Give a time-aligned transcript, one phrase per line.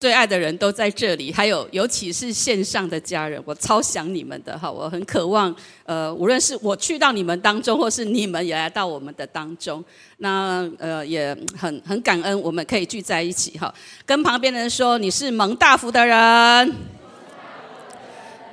[0.00, 9.84] 最爱的人都在这里，还有尤其是线上的家人，我超想你们的哈，我很渴望，呃，无论是我去到你们当中，或是你们也来到我们的当中，
[10.18, 13.74] 那呃也很很感恩，我们可以聚在一起哈，
[14.06, 16.72] 跟旁边的人说你是蒙大福的人。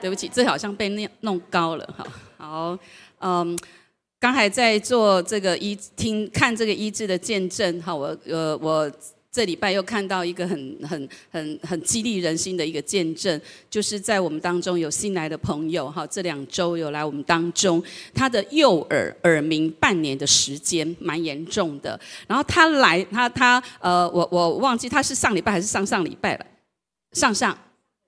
[0.02, 2.08] 对不起，这好像被弄弄高了哈。
[2.38, 2.80] 好，
[3.20, 3.56] 嗯，
[4.20, 8.92] 刚才在做这个医听看这个医治的见证哈，我呃我。
[9.36, 17.84] 这礼拜又看到一个很很很很激励人心的一个见证，就是在我们当中有新来的朋友哈，这两周有来我们当中，
[18.14, 26.46] 他的右耳耳鸣半年的时间蛮严重的，然后他来他他呃我我忘记他是上礼拜还是上上礼拜了，
[27.12, 27.58] 上上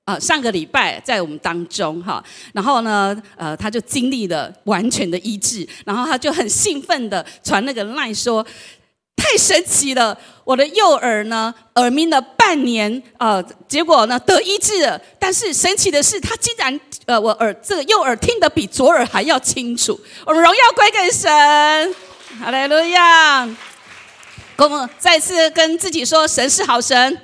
[0.06, 8.48] 啊上个礼拜在我们当中哈，然后呢呃他就经历了完全的医治，然后他就很兴奋的传那个赖说。
[9.18, 10.18] 太神奇了！
[10.46, 15.02] 我的右耳呢，耳鸣了半年，呃，结果呢得医治了。
[15.20, 20.00] 但是神奇的是，他竟然，呃，我耳这个右耳听得比左耳还要清楚。
[20.26, 21.30] 我们荣耀归给神，
[22.40, 23.50] 哈利路亚！
[24.56, 27.20] 我们再次跟自己说，神是好神，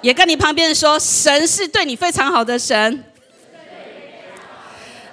[0.00, 3.04] 也跟你旁边说，神是对你非常好的神。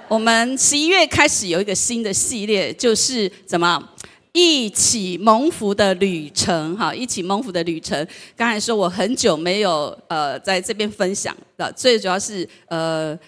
[0.07, 3.79] 我们十一月开始有一个新的系列，就是怎么？
[4.39, 8.07] 一起蒙福的旅程，哈，一起蒙福的旅程。
[8.37, 13.19] 刚才说我很久没有呃在这边分享的，最主要是呃。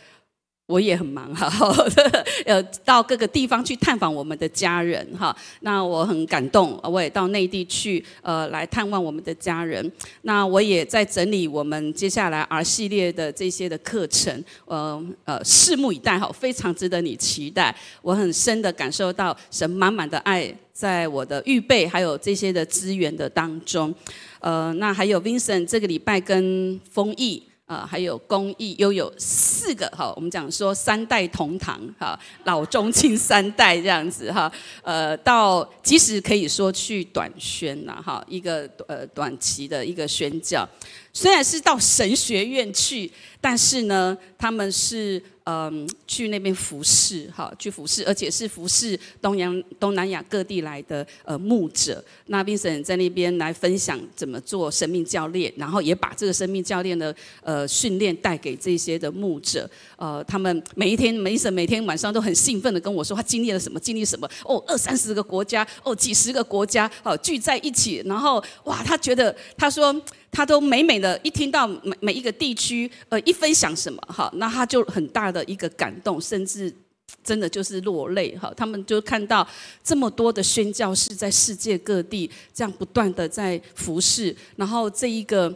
[0.72, 1.52] 我也很忙哈，
[2.45, 5.36] 呃，到各个地方去探访我们的家人哈。
[5.59, 9.92] 那我很感动，我也到内地去呃来探望我们的家人。
[10.21, 17.76] 那我也在整理我们接下来 R 系列的这些的课程，呃呃，拭目以待哈，非常值得你期待。
[18.02, 23.93] 我很深的感受到神满满的爱在我的预备还有这些的资源的当中。
[24.39, 27.43] 呃，那还有 Vincent 这个礼拜跟丰毅。
[27.71, 34.52] 啊，还有公益，又有四个哈，我们讲说三代同堂哈，老中青三代这样子哈，
[34.83, 40.67] 呃，到即使可以说去短宣呐哈，一个呃短期的一个宣教，
[41.14, 45.22] 虽然是到神学院去，但是呢，他们是。
[45.44, 52.02] 嗯，去那边服侍，哈，去服侍，而且是服侍东洋、东南亚各地来的呃牧者。
[52.27, 59.67] 那 Vincent 在那边来分享怎么做生命教练，然后也把这个生命教练的呃训练带给这些的牧者。
[59.98, 64.30] 呃，他们每一天每 n 每天晚上都很兴奋的跟我说，他经历了什么，经历什么。
[64.45, 70.00] 哦，二三十个国家，哦，几十个国家，哦，聚在一起，然后哇，他觉得他说。
[70.31, 76.73] 他都美美的，一听到每每一个地区，呃，一分享什么，哈，那他就很大的一个感动，甚至
[77.21, 78.52] 真的就是落泪，哈。
[78.55, 79.45] 他们就看到
[79.83, 85.53] 这么多的宣教士在世界各地这样不断的在服侍，然后这一个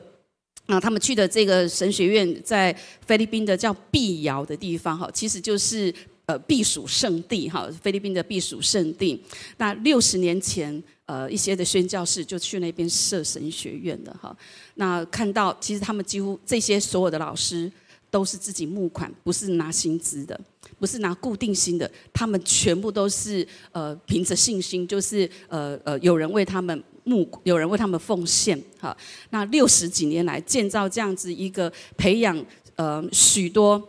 [0.66, 2.78] 啊，他们去的这个神学院在
[3.08, 5.94] 菲律宾的叫碧瑶的地方，哈，其实就是
[6.26, 9.24] 呃避暑圣地，哈，菲律宾的避暑圣地。
[9.56, 10.84] 那六十年前。
[11.06, 14.36] 呃，一些的宣教士就去那边设神学院的哈。
[14.76, 17.72] 那看到其实他们几乎这些所有的老师
[18.10, 20.40] 都是自己募款，不是拿薪资的，
[20.80, 28.96] 不是拿固定薪的，他们全部都是呃凭着信心，就是呃呃有人为他们募，有人为他们奉献哈。
[29.30, 32.44] 那六十几年来建造这样子一个培养
[32.78, 33.82] 呃许多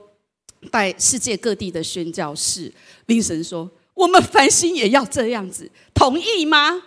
[0.71, 2.71] 在世界各地的宣教士，
[3.07, 6.83] 林神说我们繁星也要这样子，同意吗？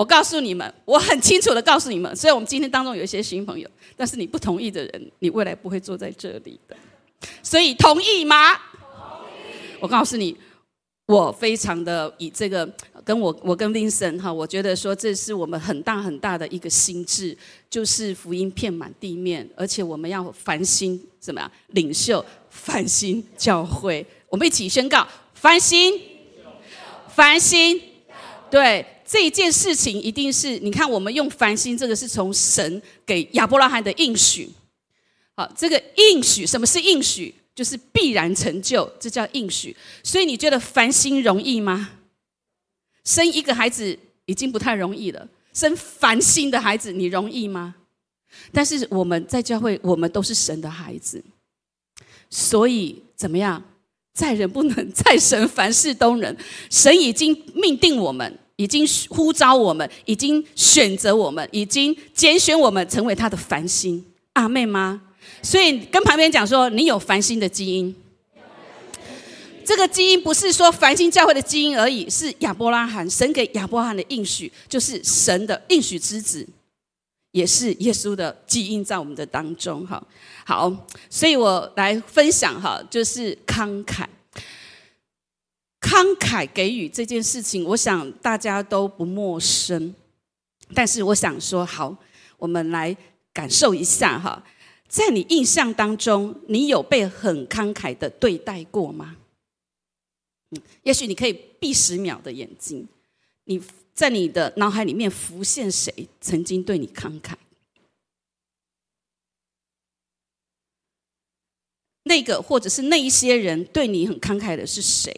[0.00, 3.68] 我告诉你们，我很清楚的告诉你们，虽然我们今天当中有一些新朋友，
[3.98, 6.74] 但是你不同意的人，你未来不会坐在这里的。
[7.42, 8.58] 所以同意吗？
[9.78, 10.34] 我告诉你，
[11.04, 12.66] 我非常的以这个
[13.04, 17.36] 跟我我跟 Vincent 哈，我觉得说这是我们很大很大的一个心智，
[17.68, 21.52] 就是福音遍满地面，而且我们要繁星怎么样？
[21.72, 26.00] 领袖繁星教会，我们一起宣告翻新，
[27.14, 27.78] 翻新，
[28.50, 28.86] 对。
[29.10, 34.48] 这一件事情一定是，你看，我们用繁星，这个是从神给亚伯拉罕的应许。
[35.34, 37.34] 好，这个应许，什么是应许？
[37.52, 39.76] 就是必然成就，这叫应许。
[40.04, 41.90] 所以你觉得繁星容易吗？
[43.04, 47.74] 生一个孩子已经不太容易了，生繁星的孩子，你容易吗？
[48.52, 51.20] 但是我们在教会，我们都是神的孩子，
[52.30, 53.60] 所以怎么样？
[54.12, 56.36] 在人不能，在神凡事都能。
[56.70, 64.04] 神已经命定我们，已经呼召我们，已经选择我们，已经拣选我们成为他的繁星。
[64.34, 65.00] 阿妹吗？
[65.42, 67.94] 所以跟旁边讲说，你有繁星的基因。
[69.64, 76.46] 这个基因不是说繁星教会的基因而已，是亚伯拉罕神给亚伯拉罕的应许，就是神的应许之子。
[77.32, 80.02] 也是耶稣的基因在我们的当中，哈，
[80.44, 80.70] 好，
[81.08, 84.04] 所以我来分享哈，就是慷慨，
[85.80, 89.94] 慷慨给予这件事情，我想大家都不陌生，
[90.74, 91.96] 但是我想说，好，
[92.36, 92.96] 我们来
[93.32, 94.44] 感受一下哈，
[94.88, 99.16] 在你印象当中，你有被很慷慨的对待过吗？
[100.50, 102.86] 嗯，也许你可以闭十秒的眼睛，
[103.44, 103.62] 你。
[103.92, 107.34] 在你的脑海里面浮现谁曾经对你慷慨？
[112.04, 115.14] 那个或者是那一些人对你很慷慨的是谁？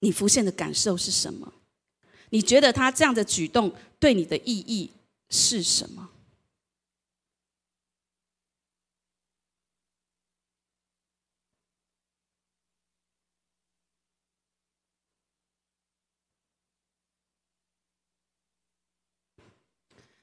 [0.00, 1.52] 你浮现的感受是什么？
[2.30, 4.90] 你觉得他这样的举动对你的意义
[5.30, 6.10] 是什么？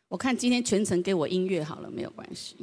[0.08, 2.56] 我看今天全程给我音乐好了，没有关系。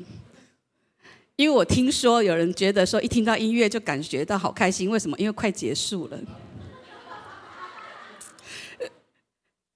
[1.36, 5.18] 因为我听说有人觉得说一听到音乐就感觉到好开心，为什么？
[5.18, 6.18] 因为快结束了。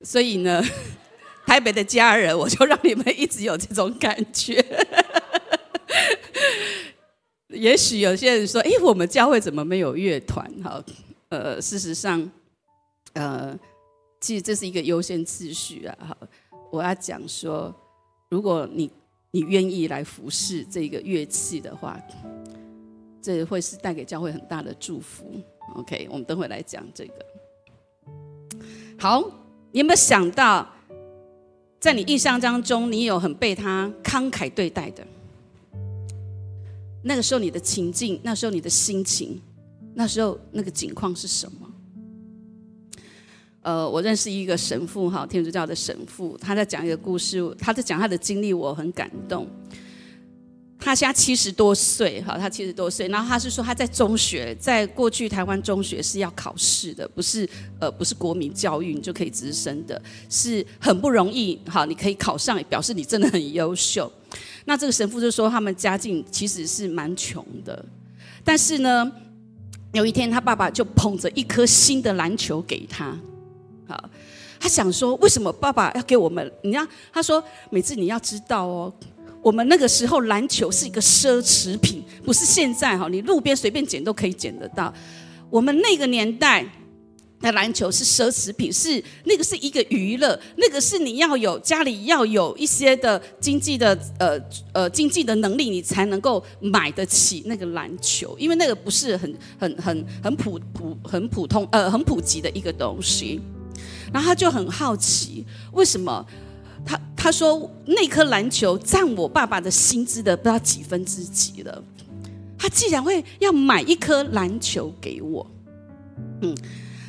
[0.07, 0.63] 所以呢，
[1.45, 4.65] 台北的家人，我就让你们一直有这种感觉。
[7.51, 10.81] 也许有些人说：“哎，我们教会怎么没有乐团？”哈，
[11.31, 12.31] 呃，事实上，
[13.15, 13.59] 呃，
[14.21, 16.17] 其实这是一个优先次序啊，哈。
[16.71, 17.75] 我要讲说，
[18.29, 18.89] 如果你
[19.33, 22.01] 你愿意来服侍这个乐器的话，
[23.21, 25.43] 这会是带给教会很大的祝福。
[25.75, 27.15] OK，我们等会来讲这个。
[28.99, 29.29] 好，
[29.77, 30.67] 你有没有想到，
[31.79, 35.07] 在你印象当中，你有很被他慷慨对待的？
[37.03, 39.39] 那个时候你的情境，那时候你的心情，
[39.93, 41.71] 那时候那个景况是什么？
[43.61, 49.47] 呃，我认识一个神父哈，天主教的神父，他在讲一个故事，他在讲他的经历，我很感动。
[50.87, 57.49] 他现在七十多岁哈，他七十多岁，然后他是说他在中学，在过去台湾中学是要考试的，不是
[57.81, 60.01] 呃不是国民教育你就可以直升的，
[60.31, 64.11] 是很不容易哈，你可以考上，表示你真的很优秀。
[64.67, 67.85] 那这个神父就说他们家境其实是蛮穷的，
[68.45, 69.11] 但是呢，
[69.93, 73.19] 有一天他爸爸就捧着一颗新的篮球给他。
[73.89, 74.09] 好，
[74.61, 76.49] 他想说，为什么爸爸要给我们？
[76.63, 78.93] 你看，他说，每次你要知道哦，
[79.47, 84.93] 我们那个时候篮球是一个奢侈品，不是现在哈，你路边随便捡都可以捡得到。
[85.49, 86.67] 我们那个年代
[87.41, 94.37] 的篮球是奢侈品，是那个是一个娱乐，那个是你要有家里要有一些的经济的呃
[94.73, 103.41] 呃经济的能力，你才能够买得起那个篮球，因为那个不是很很很很普普很普通呃很普及的一个东西。
[104.13, 106.25] 然后他就很好奇，为什么
[106.87, 111.83] 他他说那颗篮球占我爸爸的薪资的不知道几分之几了？
[112.57, 115.47] 他既然会要买一颗篮球给我，
[116.41, 116.57] 嗯，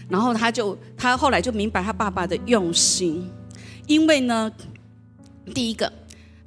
[0.09, 3.29] 然后他就他后来就明白他爸爸的用心，
[3.85, 4.51] 因为呢，
[5.53, 5.91] 第一个。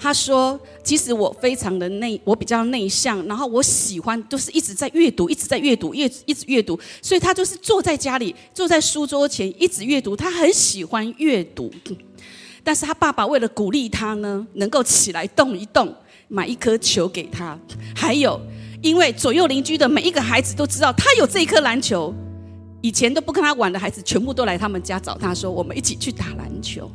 [0.03, 6.81] 他说：“其实我非常的内，我比较内向，然后我喜欢都是一直在阅读，一直在阅读，阅一直阅读。
[7.03, 10.17] 所以他就是坐在家里，坐在书桌前一直阅读。
[10.17, 11.71] 他很喜欢阅读，
[12.63, 15.95] 但是他爸爸为了鼓励他呢，能够起来动一动，
[16.29, 17.59] 买一颗球给他。
[17.95, 18.41] 还有，
[18.83, 22.15] 因为左右邻居的每一个孩子都知道他有这一颗篮球，
[22.81, 26.91] 以前都不跟他玩的孩子，全部都来他们家找他说：我们一起去打篮球。”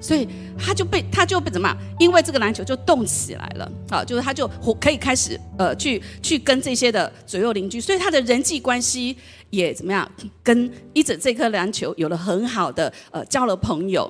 [0.00, 1.76] 所以他就被他就被怎么样？
[1.98, 4.48] 因为这个篮球就动起来了，啊，就是他就
[4.80, 9.16] 可以开始呃去去跟这些的左右邻居，所以他的人际关系
[9.50, 10.08] 也怎么样？
[10.40, 14.08] 跟一整这颗篮球有了很好的呃交了朋友，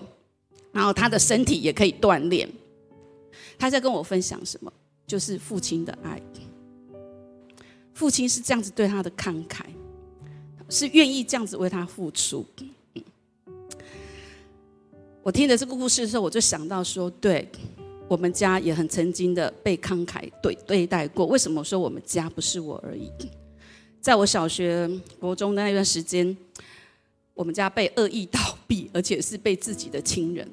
[0.78, 2.48] 然后他的身体也可以锻炼。
[3.58, 4.72] 他在跟我分享什么？
[5.08, 6.22] 就是父亲的爱，
[7.94, 9.62] 父亲是这样子对他的慷慨，
[10.68, 12.46] 是愿意这样子为他付出。
[15.24, 17.48] 我听的这个故事的时候，我就想到说，对
[18.06, 21.26] 我们家也很曾经的被慷慨对对待过。
[21.26, 23.10] 为什么说我们家不是我而已？
[24.00, 26.36] 在我小学、国中的那段时间，
[27.38, 30.44] 我们家被恶意倒闭，而且是被自己的亲人，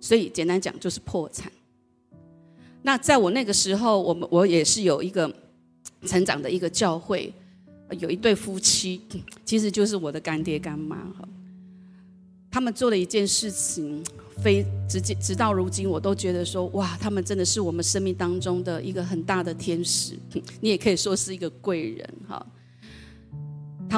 [0.00, 1.50] 所以简单讲就是破产。
[2.80, 5.28] 那在我那个时候，我们我也是有一个
[6.02, 7.34] 成长的一个教会，
[7.98, 9.00] 有一对夫妻，
[9.44, 11.28] 其实就是我的干爹干妈哈。
[12.52, 14.00] 他们做了一件事情，
[14.44, 20.16] 非直接直到如今，我都觉得说，哇，他们真的是我们生命当中的一个很大的天使，
[20.60, 22.46] 你也可以说是一个贵人哈。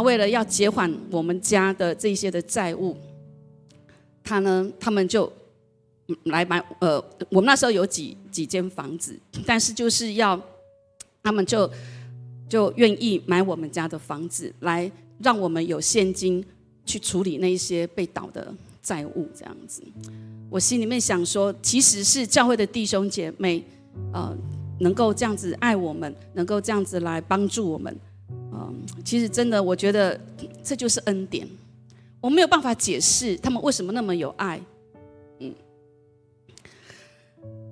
[0.00, 2.96] 为了要结还我们家的这些的债务，
[4.22, 5.32] 他呢，他们就
[6.24, 10.40] 来买呃，我们那时候有几几间房子，但是就是要
[11.22, 11.70] 他们就
[12.48, 14.90] 就愿意买我们家的房子，来
[15.22, 16.44] 让我们有现金。
[16.88, 18.50] 去处理那一些被倒的
[18.80, 19.82] 债务，这样子，
[20.48, 23.62] 我心里面想说，其实是教会的弟兄姐妹，
[24.10, 24.34] 呃，
[24.80, 27.94] 能够这样子爱我们，能够这样子来帮助我们，
[28.58, 28.74] 嗯，
[29.04, 30.20] 其实真的，我觉得
[30.62, 31.48] 这就是恩典，
[32.20, 34.60] 我没有办法解释他们为什么那么有爱，
[35.38, 35.54] 嗯，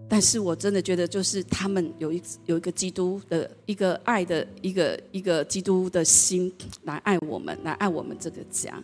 [0.08, 6.52] 但是我真的觉得，就是他们有一有一个基督的一个爱的一个一个基督的心
[6.84, 8.82] 来爱我们，来爱我们这个家。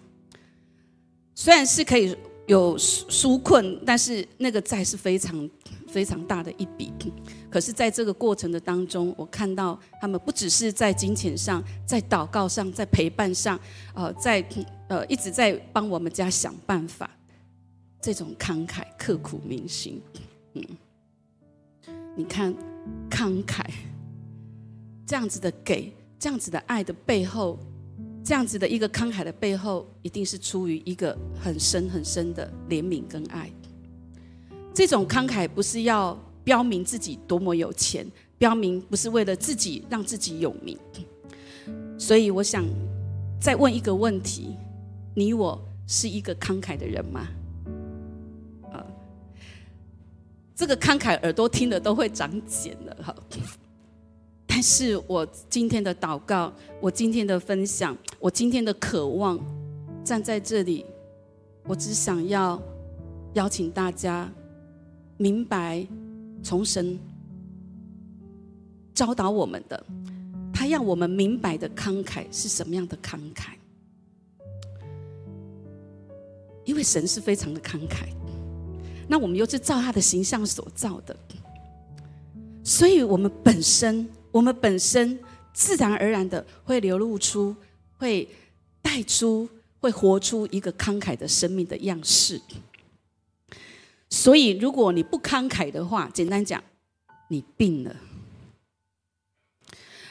[1.35, 2.17] 虽然是可以
[2.47, 5.49] 有纾困，但是那个债是非常
[5.93, 6.91] 非常大的一笔。
[7.51, 13.61] 可是，在这个过程的当中，我看到他们不只是在金钱上，在祷告上，在陪伴上，
[13.95, 14.43] 呃，在
[14.89, 17.11] 呃一直在帮我们家想办法。
[18.01, 20.03] 这种慷慨、刻苦铭心，
[20.55, 20.65] 嗯，
[22.17, 22.53] 你看
[23.09, 23.65] 慷慨
[25.07, 27.59] 这样子的给，这样子的爱的背后。
[28.25, 33.51] 这样子的一个慷慨的背后，一定是出于一个很深很深的怜悯跟爱。
[34.75, 38.07] 这种慷慨不是要标明自己多么有钱，
[38.38, 40.79] 标明不是为了自己让自己有名。
[41.99, 42.64] 所以我想
[43.41, 44.57] 再问一个问题：
[45.14, 47.29] 你我是一个慷慨的人吗？
[48.73, 48.85] 啊，
[50.55, 53.14] 这个慷慨耳朵听的都会长茧了，哈。
[54.47, 59.38] 但是我今天的祷告，我今天的分享，我今天的渴望，
[60.05, 60.85] 站在这里，
[61.64, 62.61] 我只想要
[63.35, 64.31] 邀请大家
[65.23, 65.87] 明白，
[66.43, 66.99] 从神
[68.93, 69.87] 教导我们的，
[70.52, 73.52] 他要我们明白的慷慨是什么样的慷慨？
[76.64, 78.09] 因为神是非常的慷慨，
[79.07, 81.17] 那我们又是照他的形象所造的，
[82.64, 84.09] 所以我们本身。
[84.33, 85.19] 我们本身
[85.52, 87.55] 自然而然的会流露出，
[87.99, 88.26] 会
[88.81, 89.47] 带出，
[89.79, 92.41] 会活出一个慷慨的生命的样式。
[94.12, 96.62] 所以，如果你不慷慨的话，简单讲，
[97.28, 97.97] 你病了。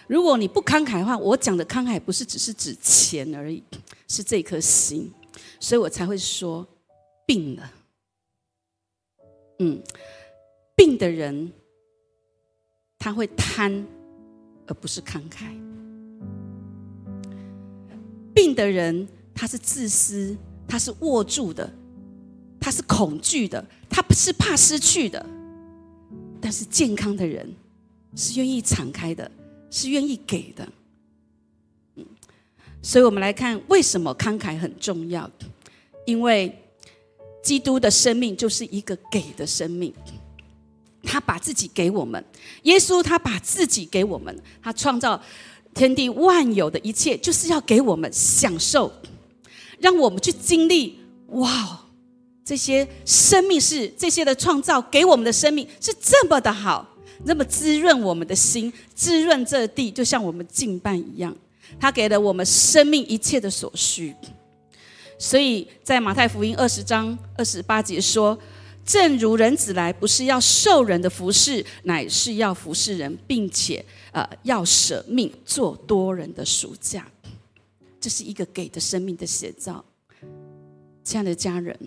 [0.07, 3.63] 如果你不慷慨的话，我讲的慷慨不是只是指钱而已，
[4.07, 5.11] 是这颗心，
[5.59, 6.67] 所以我才会说
[7.27, 7.71] 病了。
[9.59, 9.83] 嗯，
[10.75, 11.53] 病的人
[12.97, 13.85] 他会贪。
[14.67, 15.51] 而不是慷慨。
[18.33, 19.05] 病的人，
[19.35, 21.69] 他是自私，他是握住的，
[22.57, 25.23] 他是恐惧的，他不是怕失去的。
[26.41, 27.53] 但是健康的人，
[28.15, 29.29] 是愿意敞开的，
[29.69, 30.67] 是愿意给的。
[31.97, 32.05] 嗯，
[32.81, 35.29] 所以我们来看，为什么慷慨很重要？
[36.05, 36.57] 因为
[37.43, 39.93] 基督的生命就是一个给的生命。
[41.03, 42.23] 他把自己给我们，
[42.63, 45.19] 耶稣他把自己给我们，他创造
[45.73, 48.91] 天地万有的一切，就是要给我们享受，
[49.79, 50.99] 让我们去经历。
[51.29, 51.85] 哇，
[52.51, 56.85] 这些生命是这些的创造给我们的生命是这么的好，
[57.23, 61.33] 那么滋润我们的心，滋润这地，就像我们敬拜一样。
[61.79, 64.13] 他给了我们生命一切的所需，
[65.17, 68.37] 所以在马太福音二十章二十八节说。
[68.83, 77.07] 正如人子来，不是要受人的服侍，乃是要服侍人，并且呃要舍命做多人的赎价。
[78.01, 79.85] 这是一个给的生命的写照。
[81.03, 81.79] 亲爱的家人，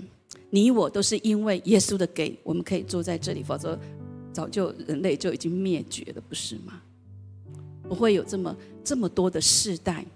[0.55, 3.77] 你我都是因为耶稣的给，我们可以坐在这里，否则
[4.33, 6.81] 早就人类就已经灭绝了，不是吗？
[7.89, 10.07] 不会有这么这么多的世代。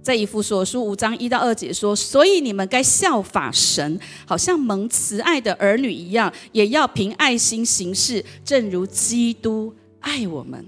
[0.00, 10.64] 在以弗所书五章一到二节说：“所以你们该效法神，好像蒙慈爱的儿女一样，也要凭爱心行事，正如基督爱我们，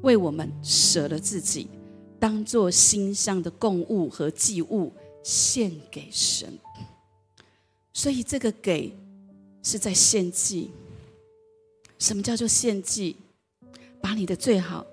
[0.00, 1.68] 为我们舍了自己，
[2.18, 4.92] 当做馨香的供物和祭物
[5.22, 6.58] 献给神。
[7.98, 8.94] 所以这个给
[9.60, 10.70] 是在献祭。
[11.98, 13.16] 什么叫做献祭？
[14.00, 14.86] 把你的最好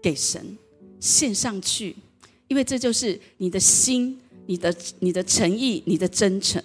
[0.00, 0.56] 给神。”
[1.02, 1.96] 献上去，
[2.46, 6.62] 因为这就是你的心、你的、你的诚意、你的真诚。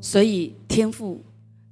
[0.00, 1.22] 所以天父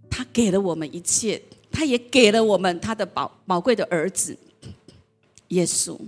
[0.08, 4.38] 他给了我们一切，他也给了我们他的宝宝贵的儿子
[5.48, 5.98] 耶稣，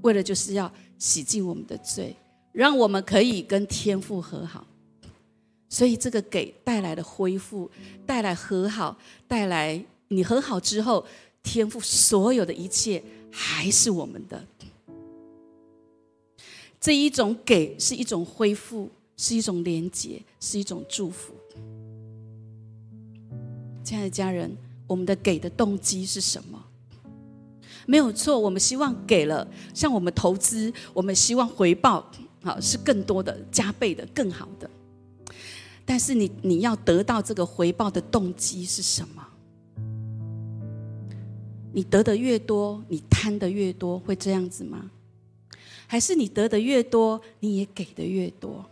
[0.00, 2.16] 为了就是要洗净我们的罪，
[2.52, 4.66] 让我们可以跟天父和好。
[5.68, 7.70] 所以这个给带来的恢复，
[8.04, 11.04] 带来和好，带来你和好之后，
[11.42, 14.44] 天父所有的一切还是我们的。
[16.78, 21.32] 这一种给是一种恢复，是一种连接，是一种祝福。
[23.82, 24.54] 亲爱的家人，
[24.86, 26.62] 我们的给的动机是什么？
[27.86, 32.10] 没有错，我们希望给了，像我们投资，我们希望回报
[32.42, 34.68] 好是更多的、加倍的、更好的。
[35.84, 39.28] 但是你你要得到这个回报的动机是什么？
[41.72, 44.90] 你得的越多，你贪的越多，会这样子吗？
[45.86, 48.64] 还是你得的越多，你也给的越多？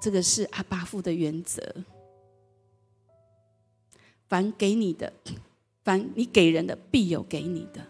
[0.00, 1.62] 这个是阿巴父的原则。
[4.28, 5.12] 凡给你的，
[5.82, 7.86] 凡你给人的，必有给你的。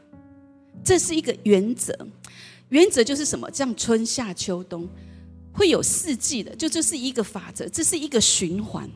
[0.84, 1.92] 这是一个原则。
[2.68, 3.50] 原则就是什么？
[3.52, 4.88] 像春夏秋冬。
[5.56, 8.90] 会有四季的，就这是一个法则，这是一个循环。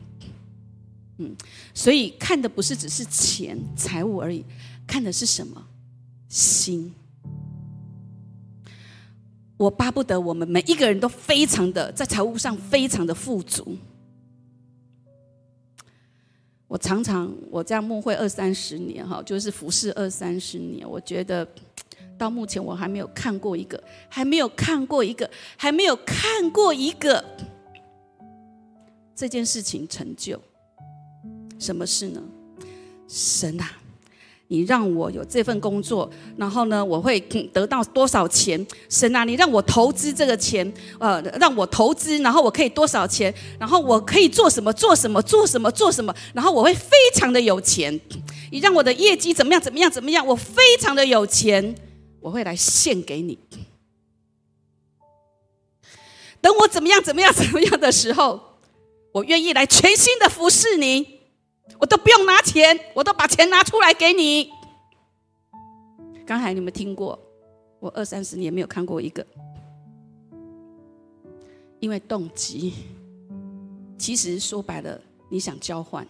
[1.17, 1.33] 嗯，
[1.73, 4.43] 所以看的不是只是钱财务而已，
[4.85, 5.65] 看的是什么？
[6.27, 6.93] 心。
[9.55, 13.77] 我巴不得我们每一个人都非常的在财务上非常的富足。
[16.67, 21.47] 我常常我这样牧会二三十年哈，就是服侍二三十年，我觉得。
[22.19, 27.23] 到目前我还没有看过一个，还没有看过一个，还没有看过一个
[29.15, 30.39] 这件事情成就。
[31.57, 32.21] 什么事呢？
[33.07, 33.71] 神啊，
[34.47, 38.65] 你让我有这份工作，然后呢，我会得到多少钱？
[38.89, 43.33] 神啊，你让我投资这个钱，呃，让我投资，然后我可以多少钱？
[43.57, 44.71] 然后我可以做什么？
[44.73, 45.21] 做什么？
[45.21, 45.71] 做什么？
[45.71, 46.13] 做什么？
[46.33, 47.99] 然后我会非常的有钱。
[48.51, 49.61] 你让我的业绩怎么样？
[49.61, 49.89] 怎么样？
[49.89, 50.25] 怎么样？
[50.25, 51.75] 我非常的有钱。
[52.21, 53.37] 我会来献给你。
[56.41, 58.57] 等我怎么样怎么样怎么样的时候，
[59.11, 61.19] 我愿意来全心的服侍你。
[61.79, 64.49] 我都不用拿钱，我都把钱拿出来给你。
[66.25, 67.17] 刚才你们听过，
[67.79, 69.25] 我二三十年没有看过一个，
[71.79, 72.73] 因为动机，
[73.97, 76.07] 其实说白了，你想交换，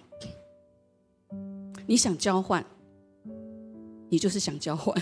[1.85, 2.65] 你想交换，
[4.09, 4.95] 你就是想交换。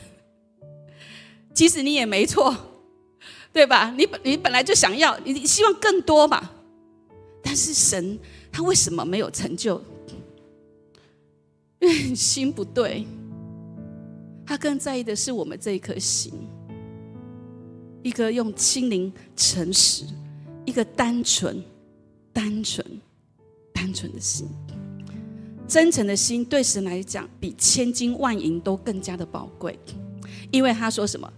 [1.57, 2.55] 其实你也没错，
[3.51, 3.91] 对吧？
[3.97, 6.51] 你本你本来就想要，你希望更多嘛。
[7.41, 8.19] 但是神
[8.51, 9.81] 他为什么没有成就？
[11.79, 13.07] 因为心不对。
[14.45, 16.31] 他更在意的是我们这一颗心，
[18.03, 20.05] 一个用心灵诚实，
[20.63, 21.63] 一个单纯、
[22.31, 22.85] 单纯、
[23.73, 24.47] 单纯的心，
[25.67, 29.79] 真诚的心，对神来讲比千金万银都更加的宝贵。
[30.51, 31.33] 因为他说什么？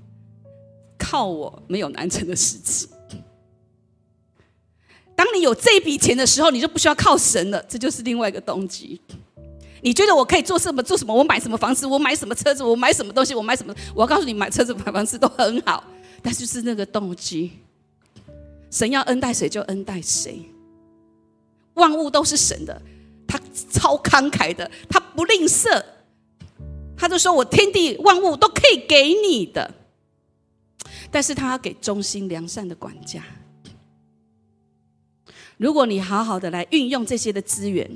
[1.00, 2.90] 靠我没有难成的事情。
[5.16, 7.64] 当你有这笔钱的时候，你就不需要靠神了。
[7.68, 9.02] 这就是另外一个动机。
[9.82, 11.14] 你觉得我可以做什么做什么？
[11.14, 11.88] 我买什么房子？
[11.88, 12.64] 我买什么车子？
[12.64, 13.34] 我买什么东西？
[13.34, 13.74] 我买什么？
[13.96, 15.84] 我要告诉你，买车子买房子都很好，
[16.22, 17.52] 但就是那个动机。
[18.70, 20.46] 神要恩待谁就恩待谁，
[21.74, 22.82] 万物都是神的，
[23.28, 23.40] 他
[23.72, 25.84] 超慷慨的，他不吝啬，
[26.96, 29.74] 他就说我天地万物都可以给你的。
[31.12, 33.24] 但是他要给忠心良善的管家。
[35.58, 37.89] 如果你好好的来运用这些的资源，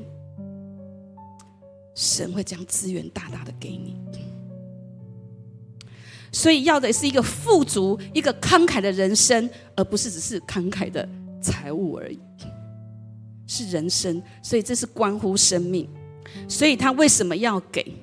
[1.96, 3.96] 神会将资源大大的给你。
[6.32, 11.08] 所以要的是一个富足、一个慷慨的人生，而不是只是慷慨的
[11.42, 12.20] 财物而已。
[13.46, 15.88] 是人生，所以这是关乎生命。
[16.50, 18.03] 所以他为什么要给？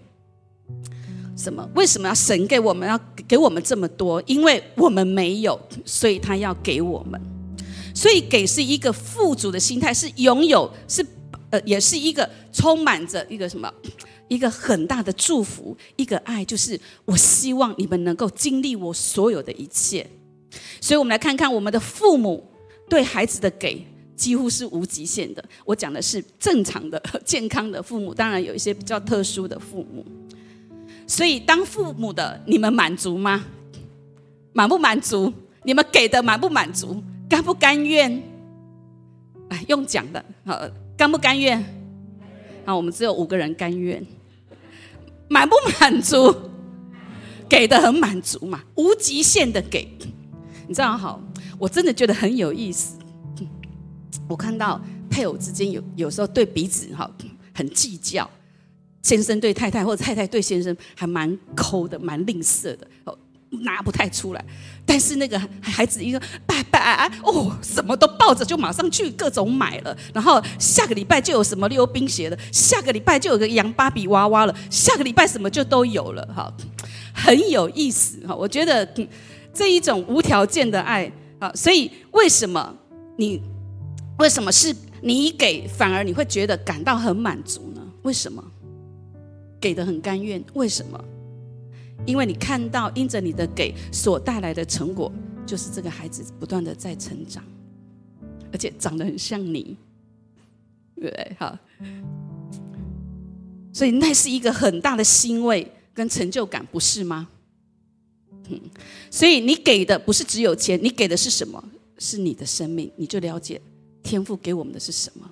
[1.40, 1.66] 什么？
[1.74, 4.22] 为什么要神给我们要给我们这么多？
[4.26, 7.18] 因为我们没有，所以他要给我们。
[7.94, 11.04] 所以给是一个富足的心态，是拥有，是
[11.48, 13.72] 呃，也是一个充满着一个什么，
[14.28, 20.06] 一个很大的祝福，一个爱，就是我希望你们能够经历我所有的一切。
[20.80, 22.46] 所以我们来看看我们的父母
[22.88, 25.42] 对孩子的给，几乎是无极限的。
[25.64, 30.04] 我讲的是正常的、 健康的父母，当然有一些比较特殊的父母。
[31.10, 33.44] 所以，当父母的你们满足吗？
[34.52, 35.32] 满不满足？
[35.64, 37.02] 你们给的满不满足？
[37.28, 38.22] 甘不甘愿？
[39.48, 40.56] 哎，用讲的，好，
[40.96, 41.60] 甘不甘愿？
[42.64, 44.06] 好，我们只有五个人甘愿。
[45.28, 46.32] 满不满足？
[47.48, 49.92] 给的很满足嘛，无极限的给。
[50.68, 51.20] 你知道好，
[51.58, 52.96] 我真的觉得很有意思。
[54.28, 57.10] 我看到配偶之间有有时候对彼此哈。
[57.52, 58.30] 很计较，
[59.02, 63.18] 先生对太太或者太太对先生还蛮抠的，蛮吝啬的，哦，
[63.62, 64.44] 拿不太出来。
[64.84, 76.52] 但是那个孩子一个爸爸哦，什么都抱着就马上去各种买了，然后下个礼拜就有什么溜冰鞋了，下个礼拜就有个洋芭比娃娃了，下个礼拜什么就都有了，哈，
[77.14, 78.34] 很有意思哈。
[78.34, 78.86] 我觉得
[79.54, 82.74] 这一种无条件的爱啊，所以为什么
[83.16, 83.40] 你
[84.18, 87.80] 为什么是你给，反而你会觉得感到很满足呢？
[88.02, 88.42] 为什么
[89.60, 90.42] 给的很甘愿？
[90.54, 91.04] 为什么？
[92.06, 95.12] 因为你看到因着你的给所带来的成果，
[95.46, 97.44] 就是这个孩子不断的在成长，
[98.50, 99.76] 而且长得很像你，
[100.96, 101.36] 对？
[101.38, 101.58] 好，
[103.72, 107.28] 所以那是一个很大的欣慰跟成就感，不是吗？
[108.48, 108.58] 嗯，
[109.10, 111.62] 所以你给的不是只有钱，你给的是什么？
[111.98, 113.60] 是你的生命，你就了解
[114.02, 115.30] 天赋给我们的是什么，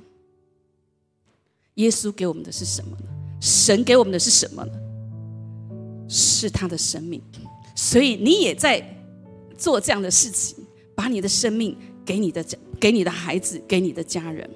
[1.77, 3.18] 耶稣给我们的是什么呢？
[3.41, 4.73] 神给我们的是什么呢？
[6.09, 7.21] 是他的生命，
[7.75, 8.83] 所以你也在
[9.59, 10.57] 做这样的事情，
[10.95, 12.43] 把你的生命给你的
[12.81, 14.49] 给你的孩子，给你的家人。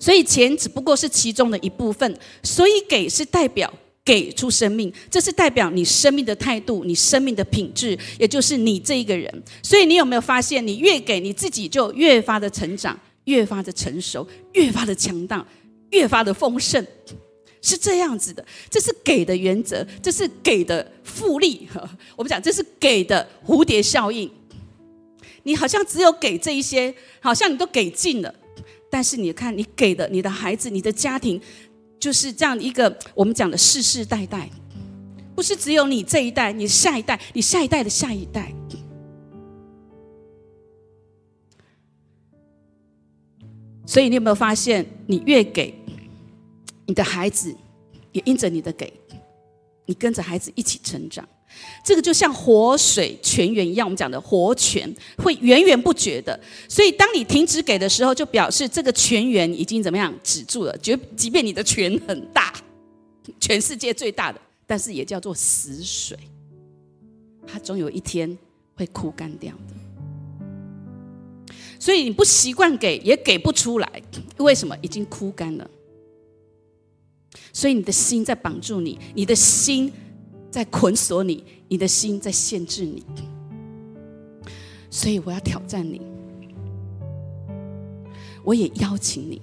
[0.00, 3.72] 所以钱只不过是其中的一部分，所以给是代表
[4.04, 9.42] 给出生命，这是代表你生命的态度，你生命的品质，也就是你这一个人。
[9.62, 15.46] 所以你有没有发现，你越给你自己就越发的成长，越发的成熟，越发的强大，
[15.90, 16.84] 越发的丰盛。
[17.60, 21.68] 是这样子的，这是给的原则，这是给的复利。
[22.16, 24.30] 我们讲这是给的蝴蝶效应。
[25.42, 28.34] 你好像只有给这一些，好像你都给尽了，
[28.90, 31.40] 但是你看你给的，你的孩子、你的家庭，
[31.98, 34.50] 就是这样一个我们讲的世世代代，
[35.34, 38.52] 不是只有你这一代，你下一代，你下一代的下一代。
[43.86, 45.74] 所以你有没有发现，你越给？
[46.88, 47.54] 你的孩子
[48.12, 48.90] 也因着你的给，
[49.84, 51.28] 你跟着孩子一起成长，
[51.84, 56.40] 这个就像活水泉源一样，我们讲的活泉会源源不绝的。
[56.66, 60.74] 所以当你停止给的时候，就表示这个泉源已经怎么样止住了。
[60.78, 62.54] 就即便你的泉很大，
[63.38, 66.18] 全世界最大的，但是也叫做死水，
[67.46, 68.36] 它总有一天
[68.74, 71.54] 会枯干掉的。
[71.78, 74.02] 所以你不习惯给，也给不出来，
[74.38, 74.74] 为什么？
[74.80, 75.70] 已经枯干了。
[77.52, 79.92] 所以你的心在绑住你，你的心
[80.50, 83.04] 在捆锁你，你的心在限制你。
[84.90, 86.00] 所以我要挑战你，
[88.42, 89.42] 我也邀请你。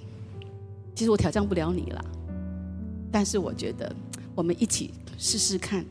[0.94, 2.04] 其实我挑战不了你了，
[3.12, 3.94] 但是我觉得
[4.34, 5.84] 我们一起试试看，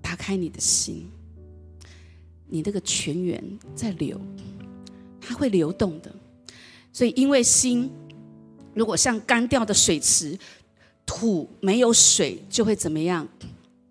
[0.00, 1.10] 打开你的心，
[2.48, 3.42] 你那个泉源
[3.74, 4.18] 在流，
[5.20, 6.10] 它会流动的。
[6.92, 7.90] 所以因为心
[8.72, 10.38] 如果像干掉的水池。
[11.06, 13.28] 土没有水就会怎么样？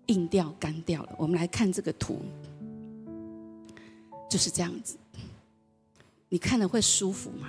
[0.06, 1.14] 硬掉、干掉了。
[1.16, 2.20] 我们来看这个图，
[4.28, 4.96] 就是这样子。
[6.28, 7.48] 你看了会舒服吗？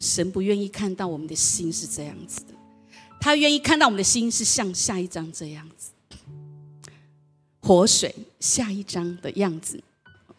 [0.00, 2.54] 神不愿意看到我们的心是这样子的，
[3.20, 5.92] 他愿意看到我们的心是像下一章这样子，
[7.60, 9.80] 活水下一章的样子。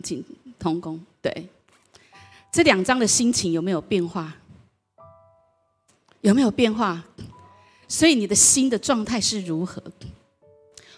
[0.03, 0.21] 请
[0.59, 1.47] 同工，对，
[2.51, 4.35] 这两章的心情有没有变化？
[6.23, 7.03] 有没有变化？
[7.87, 9.83] 所以你的心的状态是如何？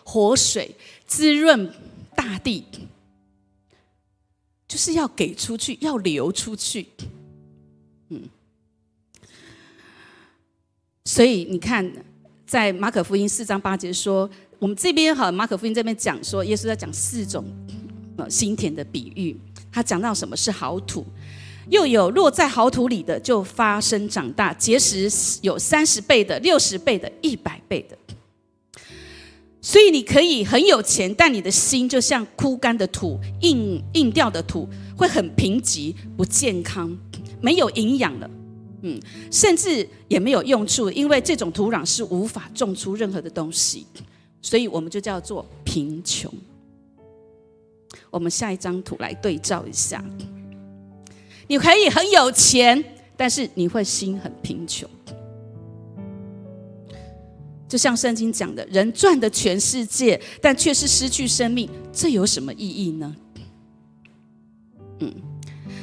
[0.03, 0.75] 活水
[1.07, 1.73] 滋润
[2.15, 2.63] 大地，
[4.67, 6.88] 就是要给出去，要流出去。
[8.09, 8.29] 嗯，
[11.05, 11.91] 所以你看，
[12.45, 17.43] 在马可福音四章八节说，我们这边哈，马可福音这边讲说，耶稣在讲四种
[18.17, 19.35] 呃心田的比喻，
[19.71, 21.03] 他讲到什么是好土。
[21.69, 25.10] 又有落在好土里的，就发生长大，结实
[25.41, 27.97] 有三十倍的、六十倍的、一百倍的。
[29.62, 36.95] 所以你可以很有钱，但你的心就像枯干的土、硬硬掉的土，会很贫瘠、不健康、
[37.41, 38.30] 没有营养了。
[38.84, 38.99] 嗯，
[39.32, 43.88] 甚至也没有用处，因为这种土壤是无法种出任何的东西。
[44.39, 46.32] 所以我们就叫做贫穷。
[48.12, 50.06] 我们下一张图来对照一下。
[51.47, 52.84] 你可以很有钱，
[53.15, 54.89] 但是你会心很贫穷。
[57.67, 63.15] 就像圣经讲的，人赚的全世界，但却是失去生命，这有什么意义呢？
[64.99, 65.13] 嗯，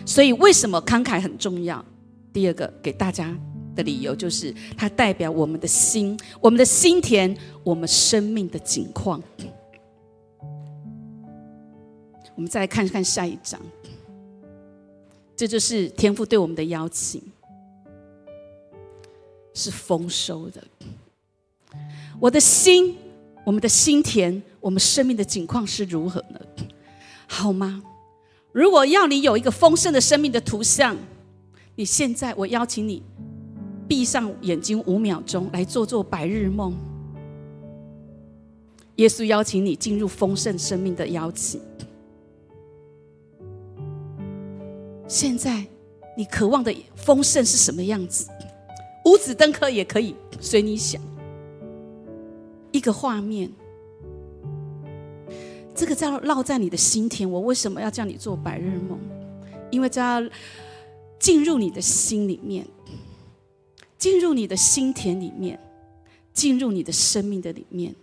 [0.06, 1.84] 所以为什么慷慨很重要？
[2.32, 3.36] 第二个给大家
[3.74, 9.22] 的理由就是，它代表我们的心，我们的心田，我们生命的景况。
[12.34, 13.60] 我们再来看看下一章。
[15.42, 17.20] 这就是天父对我们的邀请。
[19.52, 20.62] 是丰收的。
[22.20, 22.96] 我的心，
[23.44, 26.40] 我们的心田，我们生命的景况是如何呢？
[27.26, 27.82] 好吗？
[28.52, 30.96] 如果要你有一个丰盛的生命的图像，
[31.74, 33.02] 你现在我邀请你
[33.88, 36.72] 闭上眼睛五秒钟，来做做白日梦。
[38.94, 41.60] 耶稣邀请你进入丰盛生命的邀请。
[45.12, 45.62] 现在
[46.16, 48.26] 你渴望的丰盛是什么样子？
[49.04, 51.02] 五子登科也可以随你想，
[52.70, 53.52] 一个画面。
[55.74, 57.30] 这个叫烙在你的心田。
[57.30, 58.98] 我为什么要叫你做白日梦？
[59.70, 60.22] 因为这要
[61.20, 62.66] 进入你的心里面，
[63.98, 65.60] 进入你的心田里面，
[66.32, 67.94] 进入你的生命的里面。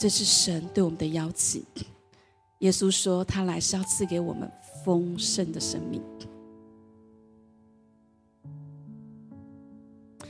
[0.00, 1.64] 这是神对我们的邀请。
[2.58, 4.50] 耶稣说，他来是要赐给我们
[4.84, 6.02] 丰盛的生命。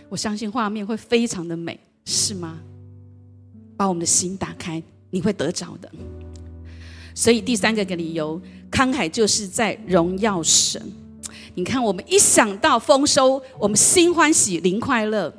[0.08, 2.58] 我相信画面会非常的美，是吗？
[3.76, 5.90] 把我们的心打开，你会得着的。
[7.14, 10.80] 所以第三个个理由，慷慨就是在荣耀神。
[11.54, 15.32] 你看，我们一想到丰收，我们心欢喜，灵快乐。